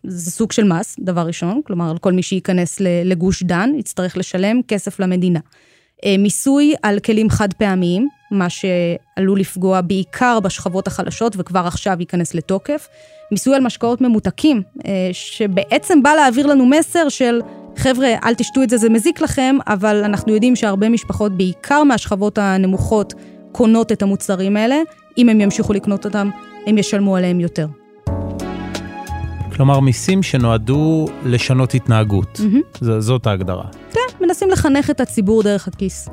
זה 0.03 0.31
סוג 0.31 0.51
של 0.51 0.63
מס, 0.63 0.95
דבר 0.99 1.27
ראשון, 1.27 1.61
כלומר, 1.65 1.95
כל 2.01 2.13
מי 2.13 2.23
שייכנס 2.23 2.77
לגוש 2.79 3.43
דן 3.43 3.69
יצטרך 3.77 4.17
לשלם 4.17 4.61
כסף 4.67 4.99
למדינה. 4.99 5.39
אה, 6.05 6.15
מיסוי 6.19 6.73
על 6.83 6.99
כלים 6.99 7.29
חד 7.29 7.53
פעמיים, 7.53 8.07
מה 8.31 8.47
שעלול 8.49 9.39
לפגוע 9.39 9.81
בעיקר 9.81 10.39
בשכבות 10.39 10.87
החלשות 10.87 11.33
וכבר 11.37 11.67
עכשיו 11.67 11.97
ייכנס 11.99 12.33
לתוקף. 12.35 12.87
מיסוי 13.31 13.55
על 13.55 13.61
משקאות 13.61 14.01
ממותקים, 14.01 14.61
אה, 14.85 15.09
שבעצם 15.11 16.03
בא 16.03 16.13
להעביר 16.13 16.47
לנו 16.47 16.65
מסר 16.65 17.09
של 17.09 17.41
חבר'ה, 17.77 18.07
אל 18.23 18.33
תשתו 18.35 18.63
את 18.63 18.69
זה, 18.69 18.77
זה 18.77 18.89
מזיק 18.89 19.21
לכם, 19.21 19.55
אבל 19.67 20.03
אנחנו 20.03 20.33
יודעים 20.33 20.55
שהרבה 20.55 20.89
משפחות, 20.89 21.37
בעיקר 21.37 21.83
מהשכבות 21.83 22.37
הנמוכות, 22.37 23.13
קונות 23.51 23.91
את 23.91 24.01
המוצרים 24.01 24.57
האלה. 24.57 24.75
אם 25.17 25.29
הם 25.29 25.41
ימשיכו 25.41 25.73
לקנות 25.73 26.05
אותם, 26.05 26.29
הם 26.67 26.77
ישלמו 26.77 27.15
עליהם 27.17 27.39
יותר. 27.39 27.67
כלומר, 29.55 29.79
מיסים 29.79 30.23
שנועדו 30.23 31.05
לשנות 31.25 31.73
התנהגות. 31.73 32.39
Mm-hmm. 32.39 32.77
ז- 32.85 32.99
זאת 32.99 33.27
ההגדרה. 33.27 33.63
מנסים 34.29 34.49
לחנך 34.49 34.89
את 34.89 35.01
הציבור 35.01 35.43
דרך 35.43 35.67
הכיס. 35.67 36.07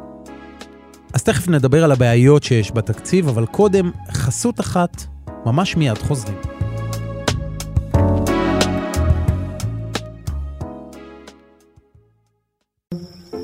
אז 1.15 1.23
תכף 1.23 1.49
נדבר 1.49 1.85
על 1.85 1.93
הבעיות 1.93 2.43
שיש 2.43 2.73
בתקציב, 2.73 3.29
אבל 3.29 3.47
קודם, 3.47 3.91
חסות 4.11 4.61
אחת, 4.61 5.03
ממש 5.47 5.77
מיד 5.77 5.99
חוזרים. 5.99 6.37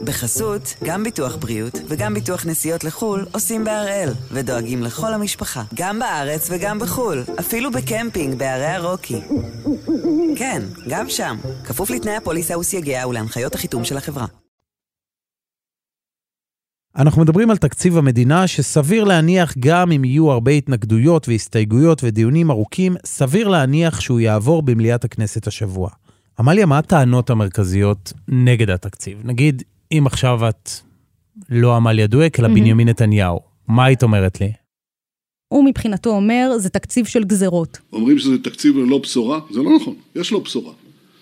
בחסות, 0.05 0.75
גם 0.85 1.05
ביטוח 1.05 1.37
בריאות 1.37 1.75
וגם 1.89 2.15
ביטוח 2.15 2.47
נסיעות 2.47 2.85
לחו"ל 2.85 3.27
עושים 3.33 3.65
בהראל, 3.65 4.09
ודואגים 4.33 4.83
לכל 4.83 5.15
המשפחה, 5.15 5.63
גם 5.75 5.99
בארץ 5.99 6.49
וגם 6.51 6.79
בחו"ל, 6.79 7.25
אפילו 7.41 7.71
בקמפינג 7.71 8.39
בערי 8.39 8.67
הרוקי. 8.67 9.21
כן, 10.37 10.63
גם 10.89 11.09
שם, 11.09 11.37
כפוף 11.65 11.91
לתנאי 11.91 12.17
הפוליסה 12.17 12.59
וסייגיה 12.59 13.09
ולהנחיות 13.09 13.55
החיתום 13.55 13.85
של 13.85 13.97
החברה. 13.97 14.42
אנחנו 16.97 17.23
מדברים 17.23 17.51
על 17.51 17.57
תקציב 17.57 17.99
המדינה, 17.99 18.47
שסביר 18.47 19.05
להניח, 19.05 19.55
גם 19.59 19.93
אם 19.93 20.05
יהיו 20.05 20.31
הרבה 20.31 20.51
התנגדויות 20.51 21.29
והסתייגויות 21.29 22.05
ודיונים 22.05 22.51
ארוכים, 22.51 22.97
סביר 23.05 23.49
להניח 23.49 24.01
שהוא 24.01 24.21
יעבור 24.21 24.63
במליאת 24.63 25.05
הכנסת 25.05 25.47
השבוע. 25.47 25.91
עמליה, 26.39 26.67
מה 26.67 26.79
הטענות 26.79 27.31
המרכזיות 27.31 28.13
נגד 28.29 28.71
התקציב? 28.71 29.19
נגיד, 29.25 29.63
אם 29.93 30.03
עכשיו 30.07 30.49
את 30.49 30.71
לא 31.51 31.77
עמליה 31.77 32.07
דואק, 32.07 32.41
אלא 32.41 32.49
בנימין 32.49 32.89
נתניהו, 32.89 33.41
מה 33.69 33.85
היית 33.85 34.03
אומרת 34.03 34.41
לי? 34.41 34.53
הוא 35.49 35.65
מבחינתו 35.65 36.11
אומר, 36.11 36.51
זה 36.59 36.69
תקציב 36.69 37.07
של 37.07 37.25
גזרות. 37.25 37.79
אומרים 37.93 38.19
שזה 38.19 38.39
תקציב 38.39 38.77
ללא 38.77 38.99
בשורה, 38.99 39.41
זה 39.51 39.63
לא 39.63 39.77
נכון, 39.77 39.95
יש 40.17 40.31
לו 40.31 40.41
בשורה. 40.41 40.73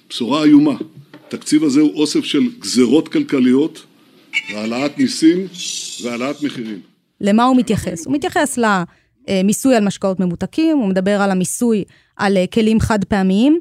בשורה 0.08 0.44
איומה. 0.44 0.74
התקציב 1.26 1.64
הזה 1.64 1.80
הוא 1.80 1.94
אוסף 1.94 2.24
של 2.24 2.42
גזרות 2.60 3.08
כלכליות 3.08 3.86
והעלאת 4.52 4.98
מיסים 4.98 5.46
והעלאת 6.04 6.42
מחירים. 6.42 6.80
למה 7.20 7.44
הוא 7.44 7.56
מתייחס? 7.56 8.06
הוא 8.06 8.14
מתייחס 8.14 8.58
למיסוי 9.28 9.76
על 9.76 9.84
משקאות 9.84 10.20
ממותקים, 10.20 10.78
הוא 10.78 10.88
מדבר 10.88 11.20
על 11.20 11.30
המיסוי 11.30 11.84
על 12.16 12.36
כלים 12.52 12.80
חד 12.80 13.04
פעמיים. 13.04 13.60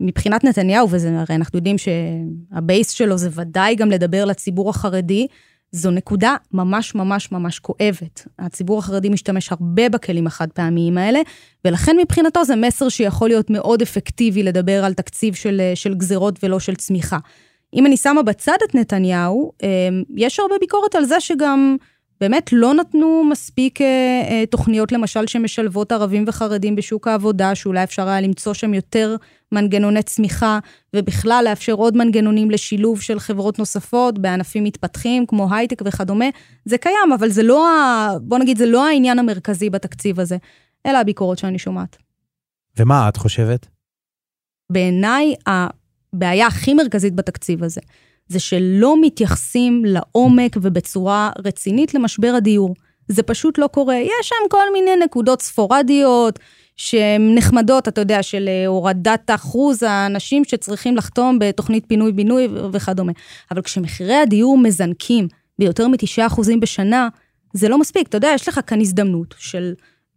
מבחינת 0.00 0.44
נתניהו, 0.44 0.90
וזה 0.90 1.20
הרי 1.20 1.36
אנחנו 1.36 1.58
יודעים 1.58 1.76
שהבייס 1.78 2.90
שלו 2.90 3.18
זה 3.18 3.28
ודאי 3.32 3.74
גם 3.74 3.90
לדבר 3.90 4.24
לציבור 4.24 4.70
החרדי, 4.70 5.26
זו 5.72 5.90
נקודה 5.90 6.36
ממש 6.52 6.94
ממש 6.94 7.32
ממש 7.32 7.58
כואבת. 7.58 8.26
הציבור 8.38 8.78
החרדי 8.78 9.08
משתמש 9.08 9.52
הרבה 9.52 9.88
בכלים 9.88 10.26
החד 10.26 10.48
פעמיים 10.52 10.98
האלה, 10.98 11.20
ולכן 11.64 11.96
מבחינתו 12.02 12.44
זה 12.44 12.56
מסר 12.56 12.88
שיכול 12.88 13.28
להיות 13.28 13.50
מאוד 13.50 13.82
אפקטיבי 13.82 14.42
לדבר 14.42 14.84
על 14.84 14.94
תקציב 14.94 15.34
של, 15.34 15.60
של 15.74 15.94
גזירות 15.94 16.38
ולא 16.42 16.60
של 16.60 16.74
צמיחה. 16.74 17.18
אם 17.74 17.86
אני 17.86 17.96
שמה 17.96 18.22
בצד 18.22 18.56
את 18.64 18.74
נתניהו, 18.74 19.52
אמ, 19.62 19.68
יש 20.16 20.40
הרבה 20.40 20.54
ביקורת 20.60 20.94
על 20.94 21.04
זה 21.04 21.20
שגם 21.20 21.76
באמת 22.20 22.50
לא 22.52 22.74
נתנו 22.74 23.24
מספיק 23.30 23.80
אה, 23.80 23.86
אה, 24.30 24.46
תוכניות, 24.46 24.92
למשל, 24.92 25.26
שמשלבות 25.26 25.92
ערבים 25.92 26.24
וחרדים 26.26 26.76
בשוק 26.76 27.08
העבודה, 27.08 27.54
שאולי 27.54 27.82
אפשר 27.82 28.08
היה 28.08 28.20
למצוא 28.20 28.54
שם 28.54 28.74
יותר 28.74 29.16
מנגנוני 29.52 30.02
צמיחה, 30.02 30.58
ובכלל 30.96 31.44
לאפשר 31.48 31.72
עוד 31.72 31.96
מנגנונים 31.96 32.50
לשילוב 32.50 33.00
של 33.00 33.18
חברות 33.18 33.58
נוספות 33.58 34.18
בענפים 34.18 34.64
מתפתחים, 34.64 35.26
כמו 35.26 35.54
הייטק 35.54 35.82
וכדומה. 35.84 36.24
זה 36.64 36.78
קיים, 36.78 37.12
אבל 37.18 37.28
זה 37.28 37.42
לא, 37.42 37.68
ה... 37.68 38.08
בוא 38.22 38.38
נגיד, 38.38 38.58
זה 38.58 38.66
לא 38.66 38.86
העניין 38.86 39.18
המרכזי 39.18 39.70
בתקציב 39.70 40.20
הזה. 40.20 40.36
אלה 40.86 41.00
הביקורות 41.00 41.38
שאני 41.38 41.58
שומעת. 41.58 41.96
ומה 42.78 43.08
את 43.08 43.16
חושבת? 43.16 43.66
בעיניי, 44.70 45.34
הבעיה 46.14 46.46
הכי 46.46 46.74
מרכזית 46.74 47.14
בתקציב 47.14 47.64
הזה, 47.64 47.80
זה 48.28 48.40
שלא 48.40 48.96
מתייחסים 49.00 49.84
לעומק 49.84 50.56
ובצורה 50.62 51.30
רצינית 51.44 51.94
למשבר 51.94 52.32
הדיור. 52.36 52.74
זה 53.08 53.22
פשוט 53.22 53.58
לא 53.58 53.66
קורה. 53.66 53.96
יש 53.96 54.28
שם 54.28 54.48
כל 54.50 54.72
מיני 54.72 54.96
נקודות 55.04 55.42
ספורדיות 55.42 56.38
שהן 56.76 57.34
נחמדות, 57.34 57.88
אתה 57.88 58.00
יודע, 58.00 58.22
של 58.22 58.48
אה, 58.48 58.66
הורדת 58.66 59.30
אחוז 59.34 59.82
האנשים 59.82 60.44
שצריכים 60.44 60.96
לחתום 60.96 61.38
בתוכנית 61.38 61.84
פינוי-בינוי 61.86 62.48
וכדומה. 62.72 63.12
אבל 63.50 63.62
כשמחירי 63.62 64.14
הדיור 64.14 64.58
מזנקים 64.58 65.28
ביותר 65.58 65.88
מ-9% 65.88 66.40
בשנה, 66.60 67.08
זה 67.52 67.68
לא 67.68 67.78
מספיק. 67.78 68.08
אתה 68.08 68.16
יודע, 68.16 68.30
יש 68.34 68.48
לך 68.48 68.60
כאן 68.66 68.80
הזדמנות 68.80 69.34
של 69.38 69.72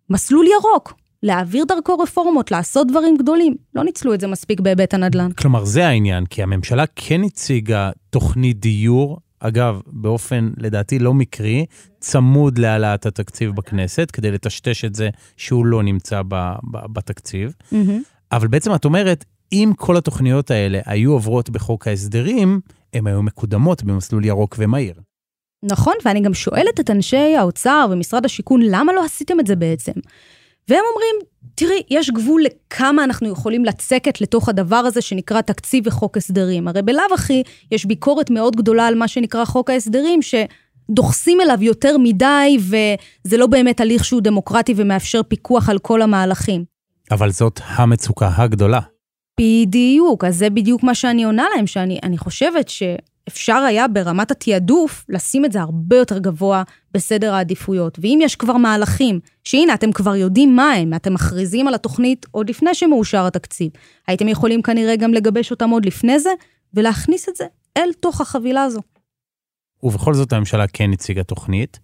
מסלול 0.09 0.45
ירוק, 0.47 0.93
להעביר 1.23 1.65
דרכו 1.65 1.99
רפורמות, 1.99 2.51
לעשות 2.51 2.87
דברים 2.87 3.17
גדולים. 3.17 3.55
לא 3.75 3.83
ניצלו 3.83 4.13
את 4.13 4.21
זה 4.21 4.27
מספיק 4.27 4.59
בהיבט 4.59 4.93
הנדל"ן. 4.93 5.31
כלומר, 5.31 5.65
זה 5.65 5.87
העניין, 5.87 6.25
כי 6.25 6.43
הממשלה 6.43 6.83
כן 6.95 7.23
הציגה 7.23 7.91
תוכנית 8.09 8.59
דיור, 8.59 9.19
אגב, 9.39 9.81
באופן, 9.87 10.49
לדעתי, 10.57 10.99
לא 10.99 11.13
מקרי, 11.13 11.65
צמוד 11.99 12.57
להעלאת 12.57 13.05
התקציב 13.05 13.55
בכנסת, 13.55 14.11
כדי 14.11 14.31
לטשטש 14.31 14.85
את 14.85 14.95
זה 14.95 15.09
שהוא 15.37 15.65
לא 15.65 15.83
נמצא 15.83 16.21
ב, 16.27 16.35
ב, 16.71 16.77
בתקציב. 16.93 17.53
Mm-hmm. 17.71 17.75
אבל 18.31 18.47
בעצם 18.47 18.75
את 18.75 18.85
אומרת, 18.85 19.25
אם 19.51 19.71
כל 19.77 19.97
התוכניות 19.97 20.51
האלה 20.51 20.79
היו 20.85 21.11
עוברות 21.11 21.49
בחוק 21.49 21.87
ההסדרים, 21.87 22.59
הן 22.93 23.07
היו 23.07 23.23
מקודמות 23.23 23.83
במסלול 23.83 24.25
ירוק 24.25 24.55
ומהיר. 24.59 24.95
נכון, 25.63 25.93
ואני 26.05 26.21
גם 26.21 26.33
שואלת 26.33 26.79
את 26.79 26.89
אנשי 26.89 27.35
האוצר 27.37 27.87
ומשרד 27.91 28.25
השיכון, 28.25 28.61
למה 28.63 28.93
לא 28.93 29.05
עשיתם 29.05 29.39
את 29.39 29.47
זה 29.47 29.55
בעצם? 29.55 29.91
והם 30.69 30.81
אומרים, 30.93 31.15
תראי, 31.55 31.81
יש 31.89 32.09
גבול 32.09 32.43
לכמה 32.43 33.03
אנחנו 33.03 33.29
יכולים 33.29 33.65
לצקת 33.65 34.21
לתוך 34.21 34.49
הדבר 34.49 34.75
הזה 34.75 35.01
שנקרא 35.01 35.41
תקציב 35.41 35.87
וחוק 35.87 36.17
הסדרים. 36.17 36.67
הרי 36.67 36.81
בלאו 36.81 37.03
הכי 37.13 37.43
יש 37.71 37.85
ביקורת 37.85 38.29
מאוד 38.29 38.55
גדולה 38.55 38.87
על 38.87 38.95
מה 38.95 39.07
שנקרא 39.07 39.45
חוק 39.45 39.69
ההסדרים, 39.69 40.19
שדוחסים 40.21 41.41
אליו 41.41 41.63
יותר 41.63 41.97
מדי, 41.97 42.57
וזה 42.59 43.37
לא 43.37 43.47
באמת 43.47 43.81
הליך 43.81 44.05
שהוא 44.05 44.21
דמוקרטי 44.21 44.73
ומאפשר 44.75 45.23
פיקוח 45.23 45.69
על 45.69 45.79
כל 45.79 46.01
המהלכים. 46.01 46.65
אבל 47.11 47.31
זאת 47.31 47.59
המצוקה 47.65 48.29
הגדולה. 48.35 48.79
בדיוק, 49.39 50.23
אז 50.23 50.37
זה 50.37 50.49
בדיוק 50.49 50.83
מה 50.83 50.95
שאני 50.95 51.23
עונה 51.23 51.45
להם, 51.55 51.67
שאני 51.67 52.17
חושבת 52.17 52.69
ש... 52.69 52.83
אפשר 53.27 53.55
היה 53.55 53.87
ברמת 53.87 54.31
התעדוף 54.31 55.05
לשים 55.09 55.45
את 55.45 55.51
זה 55.51 55.61
הרבה 55.61 55.95
יותר 55.95 56.19
גבוה 56.19 56.63
בסדר 56.93 57.33
העדיפויות. 57.33 57.99
ואם 58.01 58.19
יש 58.21 58.35
כבר 58.35 58.57
מהלכים, 58.57 59.19
שהנה, 59.43 59.73
אתם 59.73 59.91
כבר 59.91 60.15
יודעים 60.15 60.55
מה 60.55 60.71
הם, 60.71 60.93
אתם 60.93 61.13
מכריזים 61.13 61.67
על 61.67 61.73
התוכנית 61.73 62.25
עוד 62.31 62.49
לפני 62.49 62.75
שמאושר 62.75 63.25
התקציב, 63.25 63.71
הייתם 64.07 64.27
יכולים 64.27 64.61
כנראה 64.61 64.95
גם 64.95 65.13
לגבש 65.13 65.51
אותם 65.51 65.69
עוד 65.69 65.85
לפני 65.85 66.19
זה, 66.19 66.29
ולהכניס 66.73 67.29
את 67.29 67.35
זה 67.35 67.45
אל 67.77 67.89
תוך 67.99 68.21
החבילה 68.21 68.63
הזו. 68.63 68.81
ובכל 69.83 70.13
זאת 70.13 70.33
הממשלה 70.33 70.67
כן 70.67 70.93
הציגה 70.93 71.23
תוכנית. 71.23 71.79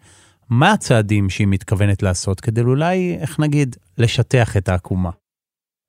מה 0.49 0.71
הצעדים 0.71 1.29
שהיא 1.29 1.47
מתכוונת 1.47 2.03
לעשות 2.03 2.41
כדי 2.41 2.61
אולי, 2.61 3.17
איך 3.21 3.39
נגיד, 3.39 3.75
לשטח 3.97 4.57
את 4.57 4.69
העקומה? 4.69 5.09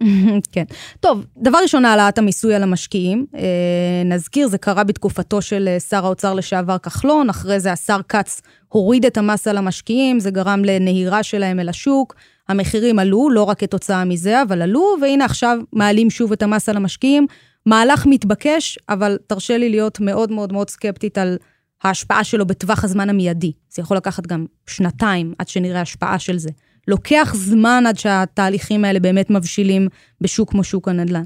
כן. 0.52 0.64
טוב, 1.00 1.26
דבר 1.36 1.58
ראשון, 1.62 1.84
העלאת 1.84 2.18
המיסוי 2.18 2.54
על 2.54 2.62
המשקיעים. 2.62 3.26
אה, 3.36 4.02
נזכיר, 4.04 4.48
זה 4.48 4.58
קרה 4.58 4.84
בתקופתו 4.84 5.42
של 5.42 5.68
אה, 5.68 5.80
שר 5.80 6.04
האוצר 6.06 6.34
לשעבר 6.34 6.78
כחלון, 6.78 7.30
אחרי 7.30 7.60
זה 7.60 7.72
השר 7.72 8.00
כץ 8.08 8.42
הוריד 8.68 9.06
את 9.06 9.18
המס 9.18 9.48
על 9.48 9.56
המשקיעים, 9.56 10.20
זה 10.20 10.30
גרם 10.30 10.64
לנהירה 10.64 11.22
שלהם 11.22 11.60
אל 11.60 11.68
השוק. 11.68 12.14
המחירים 12.48 12.98
עלו, 12.98 13.30
לא 13.30 13.42
רק 13.42 13.60
כתוצאה 13.60 14.04
מזה, 14.04 14.42
אבל 14.42 14.62
עלו, 14.62 14.96
והנה 15.02 15.24
עכשיו 15.24 15.58
מעלים 15.72 16.10
שוב 16.10 16.32
את 16.32 16.42
המס 16.42 16.68
על 16.68 16.76
המשקיעים. 16.76 17.26
מהלך 17.66 18.06
מתבקש, 18.06 18.78
אבל 18.88 19.18
תרשה 19.26 19.58
לי 19.58 19.68
להיות 19.68 20.00
מאוד 20.00 20.32
מאוד 20.32 20.52
מאוד 20.52 20.70
סקפטית 20.70 21.18
על 21.18 21.36
ההשפעה 21.84 22.24
שלו 22.24 22.46
בטווח 22.46 22.84
הזמן 22.84 23.10
המיידי. 23.10 23.52
זה 23.70 23.82
יכול 23.82 23.96
לקחת 23.96 24.26
גם 24.26 24.46
שנתיים 24.66 25.34
עד 25.38 25.48
שנראה 25.48 25.80
השפעה 25.80 26.18
של 26.18 26.38
זה. 26.38 26.50
לוקח 26.88 27.32
זמן 27.36 27.84
עד 27.86 27.98
שהתהליכים 27.98 28.84
האלה 28.84 29.00
באמת 29.00 29.30
מבשילים 29.30 29.88
בשוק 30.20 30.50
כמו 30.50 30.64
שוק 30.64 30.88
הנדל"ן. 30.88 31.24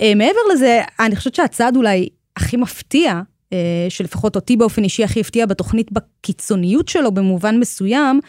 אה, 0.00 0.12
מעבר 0.14 0.40
לזה, 0.52 0.80
אני 1.00 1.16
חושבת 1.16 1.34
שהצעד 1.34 1.76
אולי 1.76 2.08
הכי 2.36 2.56
מפתיע, 2.56 3.20
אה, 3.52 3.86
שלפחות 3.88 4.36
אותי 4.36 4.56
באופן 4.56 4.84
אישי 4.84 5.04
הכי 5.04 5.20
הפתיע 5.20 5.46
בתוכנית 5.46 5.92
בקיצוניות 5.92 6.88
שלו 6.88 7.12
במובן 7.12 7.58
מסוים, 7.58 8.20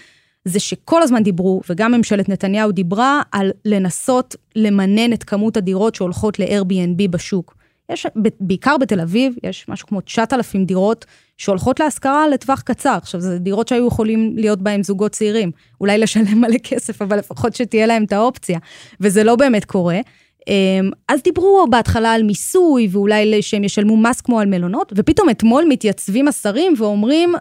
זה 0.46 0.60
שכל 0.60 1.02
הזמן 1.04 1.24
דיברו, 1.24 1.62
וגם 1.70 1.92
ממשלת 1.92 2.30
נתניהו 2.30 2.72
דיברה, 2.72 3.22
על 3.32 3.52
לנסות 3.66 4.36
למנן 4.56 5.14
את 5.14 5.24
כמות 5.24 5.58
הדירות 5.58 5.96
שהולכות 5.96 6.40
ל-Airbnb 6.40 7.08
בשוק. 7.10 7.61
יש, 7.94 8.08
בעיקר 8.40 8.78
בתל 8.78 9.00
אביב, 9.00 9.34
יש 9.44 9.66
משהו 9.68 9.88
כמו 9.88 10.02
9,000 10.02 10.66
דירות 10.66 11.06
שהולכות 11.38 11.80
להשכרה 11.80 12.28
לטווח 12.28 12.62
קצר. 12.62 12.98
עכשיו, 13.02 13.22
זה 13.22 13.40
דירות 13.40 13.68
שהיו 13.68 13.88
יכולים 13.88 14.34
להיות 14.36 14.62
בהן 14.62 14.84
זוגות 14.84 15.12
צעירים. 15.12 15.52
אולי 15.82 15.98
לשלם 15.98 16.42
מלא 16.42 16.58
כסף, 16.64 17.02
אבל 17.02 17.18
לפחות 17.18 17.56
שתהיה 17.56 17.86
להם 17.86 18.04
את 18.04 18.14
האופציה. 18.14 18.60
וזה 19.00 19.24
לא 19.24 19.36
באמת 19.36 19.66
קורה. 19.66 20.00
אמ, 20.48 20.92
אז 21.08 21.22
דיברו 21.24 21.68
בהתחלה 21.70 22.14
על 22.14 22.24
מיסוי, 22.24 22.88
ואולי 22.92 23.42
שהם 23.42 23.64
ישלמו 23.64 23.98
מס 23.98 24.22
כמו 24.22 24.40
על 24.40 24.48
מלונות, 24.48 24.94
ופתאום 24.96 25.30
אתמול 25.30 25.66
מתייצבים 25.70 26.28
השרים 26.28 26.74
ואומרים, 26.78 27.36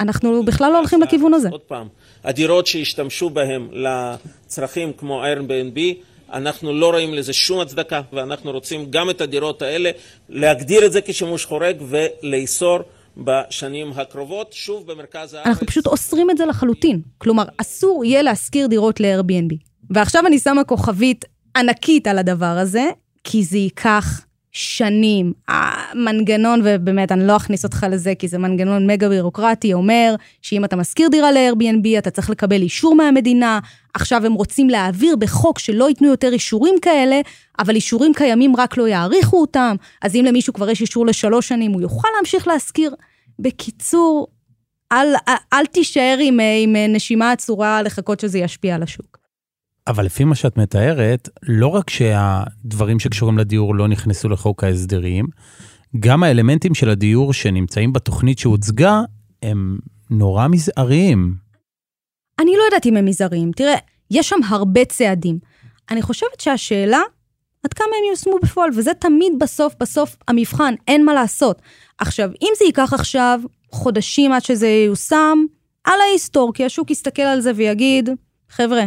אנחנו 0.00 0.42
בכלל 0.42 0.72
לא 0.72 0.78
הולכים 0.78 1.02
לכיוון 1.02 1.34
הזה. 1.34 1.48
עוד 1.48 1.60
פעם, 1.60 1.86
הדירות 2.24 2.66
שהשתמשו 2.66 3.30
בהן 3.30 3.68
לצרכים 3.72 4.92
כמו 4.92 5.24
Airbnb, 5.24 5.78
אנחנו 6.32 6.72
לא 6.72 6.90
רואים 6.90 7.14
לזה 7.14 7.32
שום 7.32 7.60
הצדקה, 7.60 8.00
ואנחנו 8.12 8.50
רוצים 8.50 8.90
גם 8.90 9.10
את 9.10 9.20
הדירות 9.20 9.62
האלה 9.62 9.90
להגדיר 10.28 10.86
את 10.86 10.92
זה 10.92 11.00
כשימוש 11.00 11.44
חורג 11.44 11.76
ולאסור 11.88 12.78
בשנים 13.16 13.92
הקרובות, 13.96 14.52
שוב 14.52 14.92
במרכז 14.92 15.34
הארץ. 15.34 15.46
אנחנו 15.46 15.66
פשוט 15.66 15.86
אוסרים 15.86 16.30
את 16.30 16.36
זה 16.38 16.46
לחלוטין. 16.46 17.00
כלומר, 17.18 17.44
אסור 17.56 18.04
יהיה 18.04 18.22
להשכיר 18.22 18.66
דירות 18.66 19.00
ל-Airbnb. 19.00 19.54
ועכשיו 19.90 20.26
אני 20.26 20.38
שמה 20.38 20.64
כוכבית 20.64 21.24
ענקית 21.56 22.06
על 22.06 22.18
הדבר 22.18 22.46
הזה, 22.46 22.84
כי 23.24 23.44
זה 23.44 23.58
ייקח 23.58 24.20
שנים. 24.58 25.32
המנגנון, 25.48 26.60
ובאמת, 26.64 27.12
אני 27.12 27.26
לא 27.26 27.36
אכניס 27.36 27.64
אותך 27.64 27.86
לזה, 27.90 28.14
כי 28.14 28.28
זה 28.28 28.38
מנגנון 28.38 28.86
מגה 28.86 29.08
בירוקרטי, 29.08 29.72
אומר 29.72 30.14
שאם 30.42 30.64
אתה 30.64 30.76
משכיר 30.76 31.08
דירה 31.08 31.32
ל-Airbnb, 31.32 31.98
אתה 31.98 32.10
צריך 32.10 32.30
לקבל 32.30 32.62
אישור 32.62 32.94
מהמדינה. 32.94 33.58
עכשיו 33.94 34.26
הם 34.26 34.32
רוצים 34.32 34.70
להעביר 34.70 35.16
בחוק 35.16 35.58
שלא 35.58 35.88
ייתנו 35.88 36.08
יותר 36.08 36.32
אישורים 36.32 36.74
כאלה, 36.82 37.20
אבל 37.58 37.74
אישורים 37.74 38.14
קיימים 38.14 38.56
רק 38.56 38.76
לא 38.76 38.88
יעריכו 38.88 39.40
אותם. 39.40 39.76
אז 40.02 40.14
אם 40.14 40.24
למישהו 40.24 40.52
כבר 40.52 40.70
יש 40.70 40.80
אישור 40.80 41.06
לשלוש 41.06 41.48
שנים, 41.48 41.72
הוא 41.72 41.80
יוכל 41.80 42.08
להמשיך 42.16 42.48
להשכיר. 42.48 42.94
בקיצור, 43.38 44.26
אל, 44.92 45.14
אל, 45.28 45.34
אל 45.52 45.66
תישאר 45.66 46.16
עם, 46.20 46.40
עם 46.62 46.76
נשימה 46.88 47.32
עצורה 47.32 47.82
לחכות 47.82 48.20
שזה 48.20 48.38
ישפיע 48.38 48.74
על 48.74 48.82
השוק. 48.82 49.17
אבל 49.88 50.04
לפי 50.04 50.24
מה 50.24 50.34
שאת 50.34 50.58
מתארת, 50.58 51.28
לא 51.42 51.66
רק 51.66 51.90
שהדברים 51.90 52.98
שקשורים 52.98 53.38
לדיור 53.38 53.74
לא 53.74 53.88
נכנסו 53.88 54.28
לחוק 54.28 54.64
ההסדרים, 54.64 55.26
גם 56.00 56.22
האלמנטים 56.22 56.74
של 56.74 56.90
הדיור 56.90 57.32
שנמצאים 57.32 57.92
בתוכנית 57.92 58.38
שהוצגה, 58.38 59.00
הם 59.42 59.78
נורא 60.10 60.48
מזעריים. 60.48 61.34
אני 62.40 62.50
לא 62.58 62.62
יודעת 62.62 62.86
אם 62.86 62.96
הם 62.96 63.04
מזעריים. 63.04 63.52
תראה, 63.52 63.76
יש 64.10 64.28
שם 64.28 64.36
הרבה 64.48 64.84
צעדים. 64.84 65.38
אני 65.90 66.02
חושבת 66.02 66.40
שהשאלה, 66.40 67.00
עד 67.64 67.74
כמה 67.74 67.86
הם 67.86 68.08
ייושמו 68.08 68.36
בפועל, 68.42 68.70
וזה 68.76 68.94
תמיד 68.94 69.32
בסוף, 69.40 69.74
בסוף 69.80 70.16
המבחן, 70.28 70.74
אין 70.88 71.04
מה 71.04 71.14
לעשות. 71.14 71.62
עכשיו, 71.98 72.30
אם 72.42 72.48
זה 72.58 72.64
ייקח 72.64 72.92
עכשיו 72.92 73.40
חודשים 73.72 74.32
עד 74.32 74.44
שזה 74.44 74.66
ייושם, 74.66 75.38
על 75.84 76.00
ההיסטור, 76.08 76.52
כי 76.54 76.64
השוק 76.64 76.90
יסתכל 76.90 77.22
על 77.22 77.40
זה 77.40 77.52
ויגיד, 77.56 78.10
חבר'ה, 78.48 78.84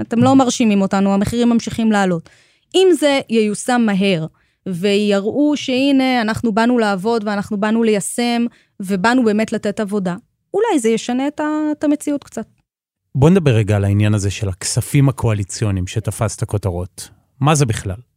אתם 0.00 0.22
לא 0.22 0.36
מרשימים 0.36 0.82
אותנו, 0.82 1.14
המחירים 1.14 1.48
ממשיכים 1.48 1.92
לעלות. 1.92 2.28
אם 2.74 2.88
זה 2.98 3.20
ייושם 3.28 3.82
מהר, 3.86 4.26
ויראו 4.66 5.56
שהנה, 5.56 6.20
אנחנו 6.20 6.52
באנו 6.52 6.78
לעבוד 6.78 7.24
ואנחנו 7.26 7.56
באנו 7.56 7.82
ליישם, 7.82 8.46
ובאנו 8.80 9.24
באמת 9.24 9.52
לתת 9.52 9.80
עבודה, 9.80 10.16
אולי 10.54 10.78
זה 10.78 10.88
ישנה 10.88 11.28
את 11.72 11.84
המציאות 11.84 12.24
קצת. 12.24 12.46
בוא 13.14 13.30
נדבר 13.30 13.50
רגע 13.50 13.76
על 13.76 13.84
העניין 13.84 14.14
הזה 14.14 14.30
של 14.30 14.48
הכספים 14.48 15.08
הקואליציוניים 15.08 15.86
שתפס 15.86 16.36
את 16.36 16.42
הכותרות. 16.42 17.08
מה 17.40 17.54
זה 17.54 17.66
בכלל? 17.66 18.07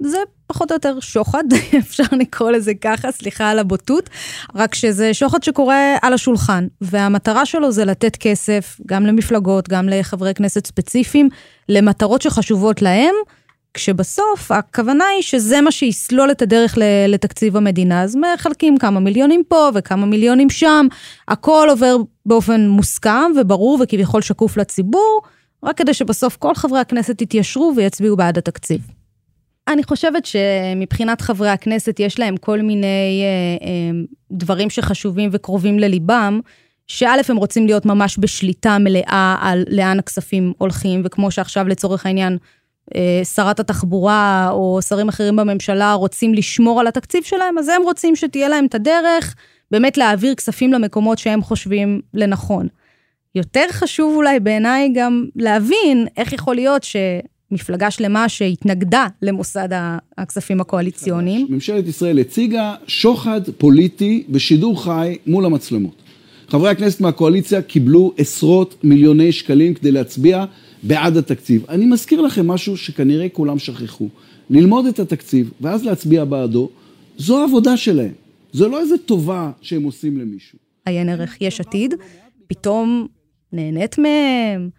זה 0.00 0.18
פחות 0.46 0.70
או 0.70 0.76
יותר 0.76 1.00
שוחד, 1.00 1.44
אפשר 1.78 2.04
לקרוא 2.12 2.50
לזה 2.50 2.74
ככה, 2.74 3.12
סליחה 3.12 3.50
על 3.50 3.58
הבוטות, 3.58 4.10
רק 4.54 4.74
שזה 4.74 5.14
שוחד 5.14 5.42
שקורה 5.42 5.96
על 6.02 6.12
השולחן, 6.12 6.66
והמטרה 6.80 7.46
שלו 7.46 7.72
זה 7.72 7.84
לתת 7.84 8.16
כסף 8.16 8.80
גם 8.86 9.06
למפלגות, 9.06 9.68
גם 9.68 9.88
לחברי 9.88 10.34
כנסת 10.34 10.66
ספציפיים, 10.66 11.28
למטרות 11.68 12.22
שחשובות 12.22 12.82
להם, 12.82 13.14
כשבסוף 13.74 14.50
הכוונה 14.50 15.04
היא 15.04 15.22
שזה 15.22 15.60
מה 15.60 15.70
שיסלול 15.70 16.30
את 16.30 16.42
הדרך 16.42 16.74
לתקציב 17.08 17.56
המדינה. 17.56 18.02
אז 18.02 18.16
מחלקים 18.16 18.78
כמה 18.78 19.00
מיליונים 19.00 19.42
פה 19.48 19.70
וכמה 19.74 20.06
מיליונים 20.06 20.50
שם, 20.50 20.86
הכל 21.28 21.66
עובר 21.70 21.96
באופן 22.26 22.68
מוסכם 22.68 23.32
וברור 23.40 23.78
וכביכול 23.82 24.22
שקוף 24.22 24.56
לציבור, 24.56 25.22
רק 25.62 25.78
כדי 25.78 25.94
שבסוף 25.94 26.36
כל 26.36 26.54
חברי 26.54 26.78
הכנסת 26.80 27.22
יתיישרו 27.22 27.72
ויצביעו 27.76 28.16
בעד 28.16 28.38
התקציב. 28.38 28.95
אני 29.68 29.82
חושבת 29.84 30.26
שמבחינת 30.26 31.20
חברי 31.20 31.48
הכנסת 31.48 32.00
יש 32.00 32.18
להם 32.18 32.36
כל 32.36 32.62
מיני 32.62 33.22
אה, 33.22 33.66
אה, 33.66 34.00
דברים 34.32 34.70
שחשובים 34.70 35.30
וקרובים 35.32 35.78
לליבם, 35.78 36.40
שא' 36.86 37.16
הם 37.28 37.36
רוצים 37.36 37.66
להיות 37.66 37.86
ממש 37.86 38.16
בשליטה 38.18 38.78
מלאה 38.78 39.36
על 39.40 39.64
לאן 39.68 39.98
הכספים 39.98 40.52
הולכים, 40.58 41.02
וכמו 41.04 41.30
שעכשיו 41.30 41.68
לצורך 41.68 42.06
העניין 42.06 42.38
אה, 42.94 43.20
שרת 43.24 43.60
התחבורה 43.60 44.48
או 44.52 44.78
שרים 44.82 45.08
אחרים 45.08 45.36
בממשלה 45.36 45.92
רוצים 45.92 46.34
לשמור 46.34 46.80
על 46.80 46.86
התקציב 46.86 47.22
שלהם, 47.24 47.58
אז 47.58 47.68
הם 47.68 47.82
רוצים 47.82 48.16
שתהיה 48.16 48.48
להם 48.48 48.66
את 48.66 48.74
הדרך 48.74 49.34
באמת 49.70 49.96
להעביר 49.96 50.34
כספים 50.34 50.72
למקומות 50.72 51.18
שהם 51.18 51.42
חושבים 51.42 52.00
לנכון. 52.14 52.68
יותר 53.34 53.66
חשוב 53.70 54.16
אולי 54.16 54.40
בעיניי 54.40 54.88
גם 54.94 55.24
להבין 55.36 56.06
איך 56.16 56.32
יכול 56.32 56.54
להיות 56.54 56.82
ש... 56.82 56.96
מפלגה 57.50 57.90
שלמה 57.90 58.28
שהתנגדה 58.28 59.06
למוסד 59.22 59.68
הכספים 60.18 60.60
הקואליציוניים. 60.60 61.46
ממשלת 61.50 61.86
ישראל 61.86 62.18
הציגה 62.18 62.74
שוחד 62.86 63.40
פוליטי 63.58 64.24
בשידור 64.28 64.84
חי 64.84 65.16
מול 65.26 65.44
המצלמות. 65.44 66.02
חברי 66.48 66.70
הכנסת 66.70 67.00
מהקואליציה 67.00 67.62
קיבלו 67.62 68.12
עשרות 68.16 68.84
מיליוני 68.84 69.32
שקלים 69.32 69.74
כדי 69.74 69.92
להצביע 69.92 70.44
בעד 70.82 71.16
התקציב. 71.16 71.64
אני 71.68 71.86
מזכיר 71.86 72.20
לכם 72.20 72.46
משהו 72.46 72.76
שכנראה 72.76 73.28
כולם 73.28 73.58
שכחו. 73.58 74.08
ללמוד 74.50 74.86
את 74.86 74.98
התקציב 74.98 75.50
ואז 75.60 75.84
להצביע 75.84 76.24
בעדו, 76.24 76.68
זו 77.16 77.40
העבודה 77.40 77.76
שלהם. 77.76 78.12
זו 78.52 78.68
לא 78.68 78.80
איזה 78.80 78.98
טובה 78.98 79.50
שהם 79.60 79.82
עושים 79.82 80.18
למישהו. 80.18 80.58
עיין 80.86 81.08
ערך 81.08 81.40
יש 81.40 81.60
עתיד, 81.60 81.94
פתאום 82.46 83.06
נהנית 83.52 83.98
מהם, 83.98 84.70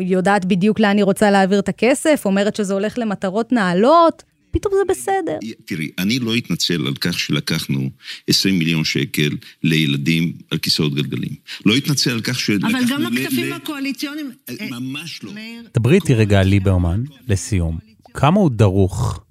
יודעת 0.00 0.44
בדיוק 0.44 0.80
לאן 0.80 0.96
היא 0.96 1.04
רוצה 1.04 1.30
להעביר 1.30 1.58
את 1.58 1.68
הכסף, 1.68 2.22
אומרת 2.24 2.56
שזה 2.56 2.74
הולך 2.74 2.98
למטרות 2.98 3.52
נעלות, 3.52 4.22
פתאום 4.50 4.74
זה 4.74 4.80
בסדר. 4.88 5.38
תראי, 5.64 5.90
אני 5.98 6.18
לא 6.18 6.36
אתנצל 6.36 6.86
על 6.86 6.94
כך 7.00 7.18
שלקחנו 7.18 7.90
20 8.28 8.58
מיליון 8.58 8.84
שקל 8.84 9.30
לילדים 9.62 10.32
על 10.50 10.58
כיסאות 10.58 10.94
גלגלים. 10.94 11.34
לא 11.66 11.76
אתנצל 11.76 12.10
על 12.10 12.20
כך 12.20 12.38
שלקחנו... 12.38 12.78
אבל 12.78 12.86
גם 12.90 13.06
הכספים 13.06 13.52
הקואליציוניים... 13.52 14.30
אה, 14.48 14.54
ממש 14.70 15.24
לא. 15.24 15.32
דברי 15.74 15.94
איתי 15.94 16.14
רגע 16.14 16.40
על 16.40 16.46
ליברמן, 16.46 17.02
לסיום. 17.28 17.78
כמה 18.14 18.40
הוא 18.40 18.50
דרוך 18.50 19.24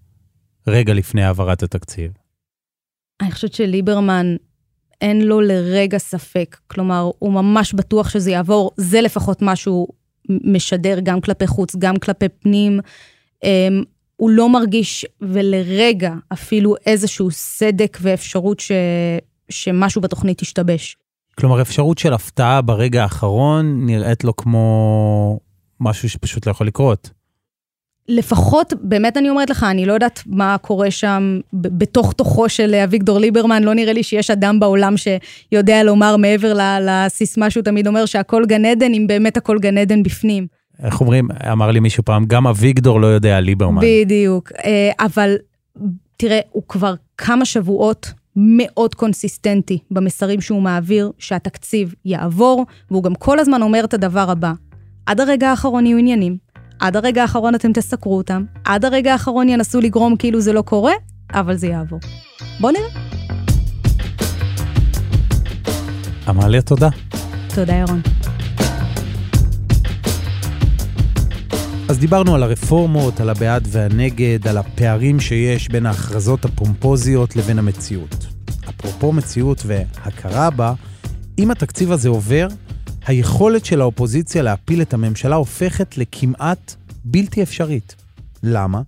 רגע 0.68 0.94
לפני 0.94 1.24
העברת 1.24 1.64
התקציב? 1.64 2.12
אני 3.22 3.32
חושבת 3.32 3.54
שליברמן 3.54 4.36
אין 5.02 5.22
לו 5.22 5.42
לרגע 5.42 5.98
ספק. 5.98 6.58
כלומר, 6.68 7.10
הוא 7.20 7.34
ממש 7.34 7.74
בטוח 7.74 8.10
שזה 8.10 8.32
יעבור, 8.32 8.72
זה 8.78 9.02
לפחות 9.02 9.42
מה 9.42 9.56
שהוא 9.56 9.88
משדר 10.30 11.00
גם 11.04 11.22
כלפי 11.22 11.48
חוץ, 11.48 11.76
גם 11.76 11.98
כלפי 11.98 12.30
פנים. 12.30 12.80
אמ, 13.44 13.84
הוא 14.15 14.30
לא 14.30 14.50
מרגיש 14.50 15.06
ולרגע 15.22 16.13
אפילו 16.34 16.76
איזשהו 16.86 17.32
סדק 17.32 17.98
ואפשרות 18.02 18.60
ש... 18.60 18.72
שמשהו 19.50 20.02
בתוכנית 20.02 20.42
ישתבש. 20.42 20.98
כלומר, 21.38 21.62
אפשרות 21.62 21.98
של 21.98 22.13
הפתעה 22.13 22.62
ברגע 22.62 23.04
האחרון 23.04 23.86
נראית 23.86 24.24
לו 24.24 24.36
כמו 24.36 25.39
משהו 25.80 26.10
שפשוט 26.10 26.46
לא 26.46 26.52
יכול 26.52 26.68
לקרות. 26.68 27.10
לפחות, 28.10 28.74
באמת 28.82 29.17
אני 29.17 29.30
אומרת 29.30 29.50
לך, 29.50 29.63
אני 29.63 29.86
לא 29.86 29.93
יודעת 29.93 30.24
מה 30.26 30.58
קורה 30.62 30.91
שם 30.91 31.39
בתוך 31.54 32.13
תוכו 32.13 32.50
של 32.50 32.76
אביגדור 32.76 33.19
ליברמן, 33.19 33.63
לא 33.63 33.74
נראה 33.74 33.93
לי 33.93 34.04
שיש 34.04 34.32
אדם 34.32 34.60
בעולם 34.60 34.93
שיודע 34.98 35.84
לומר 35.84 36.17
מעבר 36.17 36.54
לסיסמה 36.82 37.50
שהוא 37.50 37.63
תמיד 37.63 37.88
אומר 37.88 38.06
שהכל 38.06 38.45
גן 38.45 38.65
עדן, 38.65 38.93
אם 38.93 39.08
באמת 39.08 39.38
הכל 39.38 39.58
גן 39.60 39.78
עדן 39.78 40.04
בפנים. 40.04 40.48
איך 40.84 41.02
אומרים, 41.02 41.28
אמר 41.52 41.72
לי 41.72 41.80
מישהו 41.80 42.04
פעם, 42.06 42.26
גם 42.26 42.48
אביגדור 42.48 43.02
לא 43.02 43.08
יודע 43.08 43.39
ליברמן. 43.39 43.82
בדיוק, 43.82 44.52
אה, 44.65 44.91
אבל 45.00 45.36
תראה, 46.17 46.39
הוא 46.52 46.63
כבר 46.67 46.93
כמה 47.17 47.45
שבועות 47.45 48.12
מאוד 48.36 48.95
קונסיסטנטי 48.95 49.78
במסרים 49.91 50.41
שהוא 50.41 50.62
מעביר, 50.62 51.12
שהתקציב 51.17 51.93
יעבור, 52.06 52.65
והוא 52.91 53.04
גם 53.04 53.15
כל 53.15 53.39
הזמן 53.39 53.62
אומר 53.62 53.84
את 53.84 53.93
הדבר 53.93 54.32
הבא, 54.32 54.52
עד 55.06 55.19
הרגע 55.19 55.50
האחרון 55.50 55.86
יהיו 55.86 55.98
עניינים, 55.98 56.38
עד 56.80 56.96
הרגע 56.96 57.22
האחרון 57.22 57.56
אתם 57.56 57.74
תסקרו 57.74 58.18
אותם, 58.18 58.44
עד 58.65 58.86
הרגע 58.86 59.12
האחרון 59.12 59.50
ינסו 59.50 59.82
לגרום 59.82 60.15
כאילו 60.15 60.42
זה 60.42 60.54
לא 60.54 60.62
קורה, 60.62 60.94
אבל 61.34 61.56
זה 61.56 61.68
יעבור. 61.68 62.00
בוא 62.60 62.72
נראה. 62.72 62.89
עמליה, 66.28 66.62
תודה. 66.62 66.89
תודה, 67.56 67.74
ירון. 67.74 68.02
אז 71.89 72.00
דיברנו 72.00 72.36
על 72.36 72.44
הרפורמות, 72.44 73.20
על 73.20 73.30
הבעד 73.30 73.68
והנגד, 73.72 74.48
על 74.48 74.58
הפערים 74.58 75.20
שיש 75.20 75.70
בין 75.70 75.86
ההכרזות 75.86 76.46
הפומפוזיות 76.46 77.36
לבין 77.36 77.60
המציאות. 77.60 78.28
אפרופו 78.70 79.12
מציאות 79.12 79.63
והכרה 79.65 80.50
בה, 80.50 80.74
אם 81.39 81.52
התקציב 81.52 81.92
הזה 81.92 82.10
עובר, 82.10 82.48
היכולת 83.06 83.66
של 83.66 83.82
האופוזיציה 83.82 84.42
להפיל 84.42 84.82
את 84.82 84.94
הממשלה 84.94 85.36
הופכת 85.36 85.98
לכמעט 85.98 86.76
בלתי 87.06 87.44
אפשרית. 87.44 87.96
למה? 88.44 88.82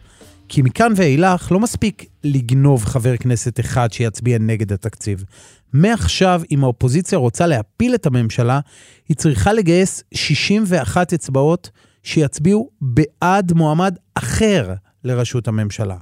כי 0.50 0.62
מכאן 0.62 0.94
ואילך 0.96 1.52
לא 1.52 1.60
מספיק 1.60 2.06
לגנוב 2.24 2.86
חבר 2.86 3.18
כנסת 3.18 3.60
אחד 3.60 3.94
שיצביע 3.94 4.38
נגד 4.38 4.74
התקציב. 4.74 5.24
מעכשיו, 5.74 6.42
אם 6.52 6.64
האופוזיציה 6.64 7.18
רוצה 7.18 7.48
להפיל 7.48 7.96
את 7.96 8.06
הממשלה, 8.06 8.60
היא 9.10 9.18
צריכה 9.18 9.54
לגייס 9.54 10.04
61 10.14 11.14
אצבעות 11.14 11.70
שיצביעו 12.04 12.70
בעד 12.82 13.54
מועמד 13.54 13.96
אחר 14.16 14.74
לראשות 15.04 15.48
הממשלה. 15.48 15.98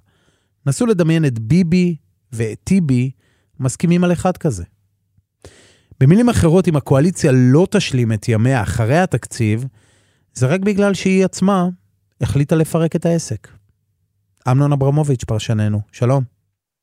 נסו 0.65 0.85
לדמיין 0.85 1.25
את 1.25 1.39
ביבי 1.39 1.95
ואת 2.31 2.57
טיבי 2.63 3.11
מסכימים 3.59 4.03
על 4.03 4.13
אחד 4.13 4.37
כזה. 4.37 4.63
במילים 6.03 6.29
אחרות, 6.29 6.67
אם 6.67 6.75
הקואליציה 6.75 7.31
לא 7.53 7.65
תשלים 7.71 8.11
את 8.11 8.29
ימיה 8.29 8.61
אחרי 8.61 8.97
התקציב, 8.97 9.59
זה 10.33 10.47
רק 10.53 10.59
בגלל 10.59 10.93
שהיא 10.93 11.25
עצמה 11.25 11.59
החליטה 12.21 12.55
לפרק 12.55 12.95
את 12.95 13.05
העסק. 13.05 13.47
אמנון 14.51 14.71
אברמוביץ', 14.71 15.23
פרשננו, 15.23 15.77
שלום. 15.91 16.23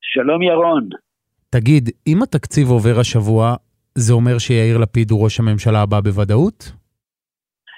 שלום 0.01 0.41
ירון. 0.41 0.89
תגיד, 1.49 1.89
אם 2.07 2.23
התקציב 2.23 2.67
עובר 2.69 2.99
השבוע, 2.99 3.55
זה 3.95 4.13
אומר 4.13 4.37
שיאיר 4.37 4.77
לפיד 4.77 5.11
הוא 5.11 5.23
ראש 5.23 5.39
הממשלה 5.39 5.81
הבא 5.81 5.99
בוודאות? 5.99 6.71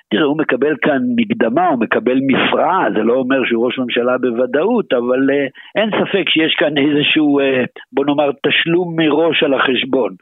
תראה, 0.10 0.24
הוא 0.24 0.38
מקבל 0.38 0.76
כאן 0.82 1.02
מקדמה, 1.16 1.68
הוא 1.68 1.80
מקבל 1.80 2.18
מפרעה, 2.28 2.86
זה 2.96 3.04
לא 3.04 3.14
אומר 3.14 3.40
שהוא 3.46 3.66
ראש 3.66 3.80
ממשלה 3.80 4.18
בוודאות, 4.18 4.94
אבל 4.94 5.22
uh, 5.30 5.50
אין 5.76 5.90
ספק 6.00 6.30
שיש 6.30 6.56
כאן 6.60 6.74
איזשהו, 6.78 7.40
uh, 7.40 7.44
בוא 7.92 8.06
נאמר, 8.06 8.30
תשלום 8.48 8.96
מראש 9.00 9.44
על 9.44 9.54
החשבון. 9.54 10.16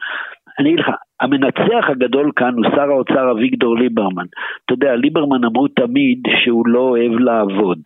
אני 0.59 0.69
אגיד 0.69 0.79
לך, 0.79 0.89
המנצח 1.21 1.89
הגדול 1.89 2.31
כאן 2.35 2.53
הוא 2.53 2.65
שר 2.75 2.89
האוצר 2.89 3.31
אביגדור 3.31 3.77
ליברמן. 3.77 4.25
אתה 4.65 4.73
יודע, 4.73 4.95
ליברמן 4.95 5.43
אמרו 5.43 5.67
תמיד 5.67 6.19
שהוא 6.43 6.67
לא 6.67 6.79
אוהב 6.79 7.11
לעבוד. 7.11 7.79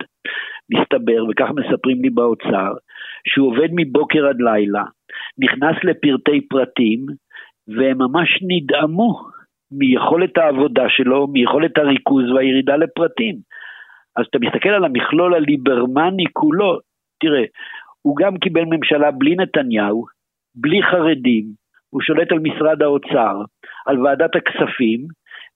מסתבר, 0.70 1.24
וכך 1.30 1.48
מספרים 1.56 2.02
לי 2.02 2.10
באוצר, 2.10 2.72
שהוא 3.28 3.48
עובד 3.48 3.68
מבוקר 3.72 4.26
עד 4.28 4.40
לילה, 4.40 4.84
נכנס 5.38 5.76
לפרטי 5.84 6.40
פרטים, 6.48 7.06
והם 7.68 7.98
ממש 7.98 8.38
נדהמו 8.42 9.20
מיכולת 9.72 10.38
העבודה 10.38 10.84
שלו, 10.88 11.26
מיכולת 11.26 11.78
הריכוז 11.78 12.30
והירידה 12.30 12.76
לפרטים. 12.76 13.36
אז 14.16 14.24
אתה 14.30 14.38
מסתכל 14.38 14.68
על 14.68 14.84
המכלול 14.84 15.34
הליברמני 15.34 16.24
כולו, 16.32 16.78
תראה, 17.20 17.44
הוא 18.02 18.16
גם 18.16 18.38
קיבל 18.38 18.64
ממשלה 18.64 19.10
בלי 19.10 19.36
נתניהו, 19.36 20.04
בלי 20.54 20.82
חרדים, 20.82 21.44
הוא 21.92 22.00
שולט 22.02 22.32
על 22.32 22.38
משרד 22.38 22.82
האוצר, 22.82 23.34
על 23.86 23.96
ועדת 24.00 24.36
הכספים, 24.36 25.00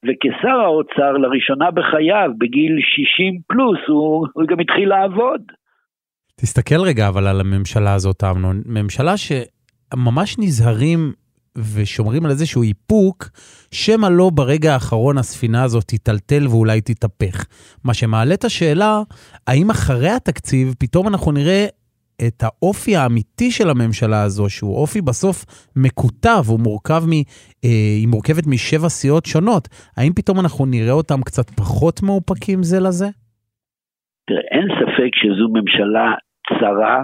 וכשר 0.05 0.57
האוצר 0.67 1.13
לראשונה 1.13 1.71
בחייו, 1.71 2.31
בגיל 2.39 2.75
60 2.81 3.41
פלוס, 3.47 3.79
הוא, 3.89 4.27
הוא 4.35 4.45
גם 4.49 4.61
התחיל 4.61 4.89
לעבוד. 4.89 5.43
תסתכל 6.41 6.81
רגע 6.87 7.09
אבל 7.09 7.27
על 7.27 7.41
הממשלה 7.41 7.95
הזאת, 7.95 8.25
אמנון. 8.25 8.63
ממשלה 8.67 9.15
שממש 9.17 10.39
נזהרים 10.39 11.13
ושומרים 11.75 12.25
על 12.25 12.31
איזשהו 12.31 12.63
איפוק, 12.63 13.29
שמא 13.71 14.09
לא 14.11 14.31
ברגע 14.35 14.73
האחרון 14.73 15.19
הספינה 15.19 15.63
הזאת 15.63 15.85
תיטלטל 15.85 16.47
ואולי 16.49 16.81
תתהפך. 16.81 17.47
מה 17.85 17.95
שמעלה 17.95 18.35
את 18.35 18.45
השאלה, 18.45 19.03
האם 19.47 19.71
אחרי 19.71 20.11
התקציב 20.11 20.75
פתאום 20.79 21.09
אנחנו 21.09 21.33
נראה 21.33 21.67
את 22.27 22.43
האופי 22.43 22.97
האמיתי 22.97 23.51
של 23.51 23.69
הממשלה 23.71 24.23
הזו, 24.23 24.45
שהוא 24.49 24.77
אופי 24.81 25.01
בסוף 25.01 25.37
מקוטב, 25.77 26.43
הוא 26.49 26.61
מורכב 26.61 27.03
מ... 27.11 27.13
אה, 27.65 27.93
היא 28.01 28.09
מורכבת 28.09 28.47
משבע 28.47 28.89
סיעות 28.89 29.27
שונות. 29.27 29.69
האם 29.97 30.13
פתאום 30.13 30.41
אנחנו 30.41 30.67
נראה 30.67 30.93
אותם 30.93 31.21
קצת 31.25 31.51
פחות 31.51 32.03
מאופקים 32.03 32.63
זה 32.63 32.79
לזה? 32.87 33.07
תראה, 34.27 34.41
אין 34.51 34.69
ספק 34.79 35.11
שזו 35.21 35.49
ממשלה 35.49 36.15
צרה 36.49 36.99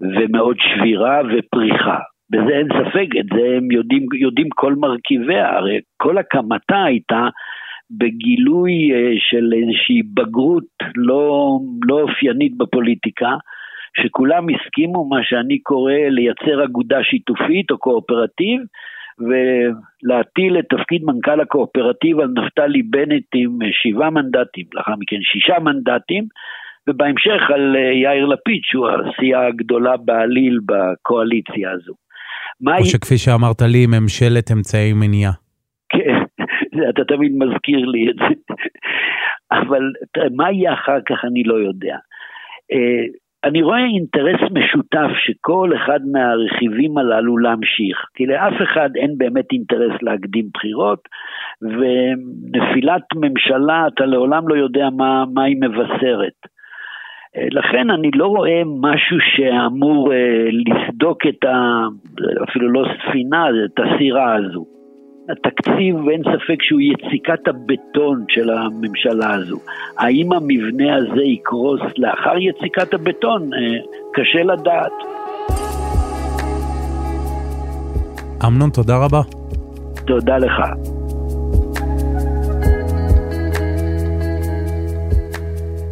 ומאוד 0.00 0.56
שבירה 0.60 1.20
ופריחה. 1.30 1.98
בזה 2.30 2.52
אין 2.58 2.68
ספק, 2.68 3.08
את 3.20 3.26
זה 3.34 3.56
הם 3.56 3.70
יודעים, 3.70 4.06
יודעים 4.20 4.48
כל 4.54 4.74
מרכיביה, 4.74 5.56
הרי 5.56 5.80
כל 5.96 6.18
הקמתה 6.18 6.82
הייתה 6.84 7.28
בגילוי 7.90 8.72
אה, 8.92 9.12
של 9.18 9.52
איזושהי 9.52 10.02
בגרות 10.14 10.64
לא, 10.96 11.58
לא 11.88 12.00
אופיינית 12.00 12.56
בפוליטיקה, 12.56 13.30
שכולם 13.96 14.46
הסכימו, 14.48 15.08
מה 15.08 15.20
שאני 15.22 15.58
קורא 15.58 15.92
לייצר 15.92 16.64
אגודה 16.64 16.98
שיתופית 17.02 17.70
או 17.70 17.78
קואופרטיב, 17.78 18.60
ולהטיל 19.18 20.58
את 20.58 20.64
תפקיד 20.68 21.02
מנכ"ל 21.04 21.40
הקואופרטיב 21.40 22.20
על 22.20 22.28
נפתלי 22.28 22.82
בנט 22.82 23.24
עם 23.34 23.58
שבעה 23.72 24.10
מנדטים, 24.10 24.66
לאחר 24.74 24.92
מכן 24.98 25.16
שישה 25.22 25.58
מנדטים, 25.58 26.24
ובהמשך 26.88 27.50
על 27.54 27.76
אה, 27.76 27.92
יאיר 27.92 28.26
לפיד, 28.26 28.60
שהוא 28.62 28.88
הסיעה 28.88 29.46
הגדולה 29.46 29.96
בעליל 29.96 30.58
בקואליציה 30.66 31.70
הזו. 31.70 31.92
או 32.78 32.84
שכפי 32.84 33.18
שאמרת 33.18 33.62
לי, 33.62 33.86
ממשלת 33.86 34.50
אמצעי 34.52 34.92
מניעה. 34.92 35.32
כן, 35.88 36.18
אתה 36.90 37.04
תמיד 37.04 37.32
מזכיר 37.34 37.78
לי 37.86 38.10
את 38.10 38.16
זה. 38.16 38.54
אבל 39.52 39.82
מה 40.36 40.52
יהיה 40.52 40.74
אחר 40.74 40.98
כך 41.08 41.24
אני 41.24 41.42
לא 41.42 41.54
יודע. 41.54 41.96
אה, 43.44 43.48
אני 43.48 43.62
רואה 43.62 43.84
אינטרס 43.84 44.40
משותף 44.50 45.10
שכל 45.24 45.70
אחד 45.76 46.00
מהרכיבים 46.12 46.98
הללו 46.98 47.38
להמשיך, 47.38 48.06
כי 48.14 48.26
לאף 48.26 48.62
אחד 48.62 48.90
אין 48.96 49.18
באמת 49.18 49.52
אינטרס 49.52 50.02
להקדים 50.02 50.48
בחירות, 50.54 51.08
ונפילת 51.62 53.02
ממשלה, 53.14 53.86
אתה 53.86 54.06
לעולם 54.06 54.48
לא 54.48 54.54
יודע 54.54 54.88
מה, 54.90 55.24
מה 55.34 55.44
היא 55.44 55.56
מבשרת. 55.60 56.52
לכן 57.50 57.90
אני 57.90 58.10
לא 58.14 58.26
רואה 58.26 58.62
משהו 58.80 59.16
שאמור 59.20 60.12
אה, 60.12 60.48
לסדוק 60.50 61.26
את 61.26 61.44
ה... 61.44 61.86
אפילו 62.48 62.72
לא 62.72 62.84
ספינה, 62.98 63.46
את 63.64 63.80
הסירה 63.80 64.34
הזו. 64.34 64.81
התקציב, 65.28 66.08
אין 66.08 66.22
ספק 66.22 66.62
שהוא 66.62 66.80
יציקת 66.80 67.48
הבטון 67.48 68.24
של 68.28 68.50
הממשלה 68.50 69.34
הזו. 69.34 69.58
האם 69.98 70.32
המבנה 70.32 70.96
הזה 70.96 71.22
יקרוס 71.22 71.80
לאחר 71.96 72.38
יציקת 72.38 72.94
הבטון? 72.94 73.50
אה, 73.54 73.58
קשה 74.12 74.42
לדעת. 74.42 74.92
אמנון, 78.46 78.70
תודה 78.70 78.96
רבה. 79.04 79.20
תודה 80.06 80.38
לך. 80.38 80.62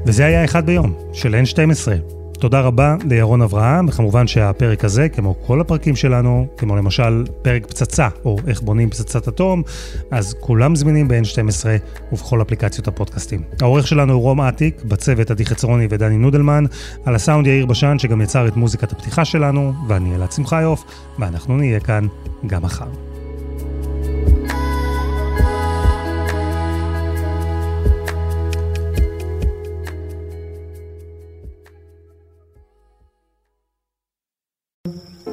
וזה 0.06 0.26
היה 0.26 0.44
אחד 0.44 0.66
ביום, 0.66 0.94
של 1.12 1.34
N12. 1.34 2.19
תודה 2.40 2.60
רבה 2.60 2.96
לירון 3.08 3.42
אברהם, 3.42 3.88
וכמובן 3.88 4.26
שהפרק 4.26 4.84
הזה, 4.84 5.08
כמו 5.08 5.34
כל 5.46 5.60
הפרקים 5.60 5.96
שלנו, 5.96 6.46
כמו 6.56 6.76
למשל 6.76 7.24
פרק 7.42 7.66
פצצה, 7.66 8.08
או 8.24 8.36
איך 8.46 8.60
בונים 8.60 8.90
פצצת 8.90 9.28
אטום, 9.28 9.62
אז 10.10 10.34
כולם 10.40 10.76
זמינים 10.76 11.08
ב-N12 11.08 11.66
ובכל 12.12 12.42
אפליקציות 12.42 12.88
הפודקאסטים. 12.88 13.42
העורך 13.60 13.86
שלנו 13.86 14.12
הוא 14.12 14.22
רום 14.22 14.40
אטיק, 14.40 14.84
בצוות 14.84 15.30
עדי 15.30 15.44
חצרוני 15.44 15.86
ודני 15.90 16.18
נודלמן, 16.18 16.64
על 17.04 17.14
הסאונד 17.14 17.46
יאיר 17.46 17.66
בשן, 17.66 17.98
שגם 17.98 18.20
יצר 18.20 18.48
את 18.48 18.56
מוזיקת 18.56 18.92
הפתיחה 18.92 19.24
שלנו, 19.24 19.72
ואני 19.88 20.14
אלעד 20.14 20.32
שמחיוף, 20.32 20.84
ואנחנו 21.18 21.56
נהיה 21.56 21.80
כאן 21.80 22.06
גם 22.46 22.62
מחר. 22.62 23.09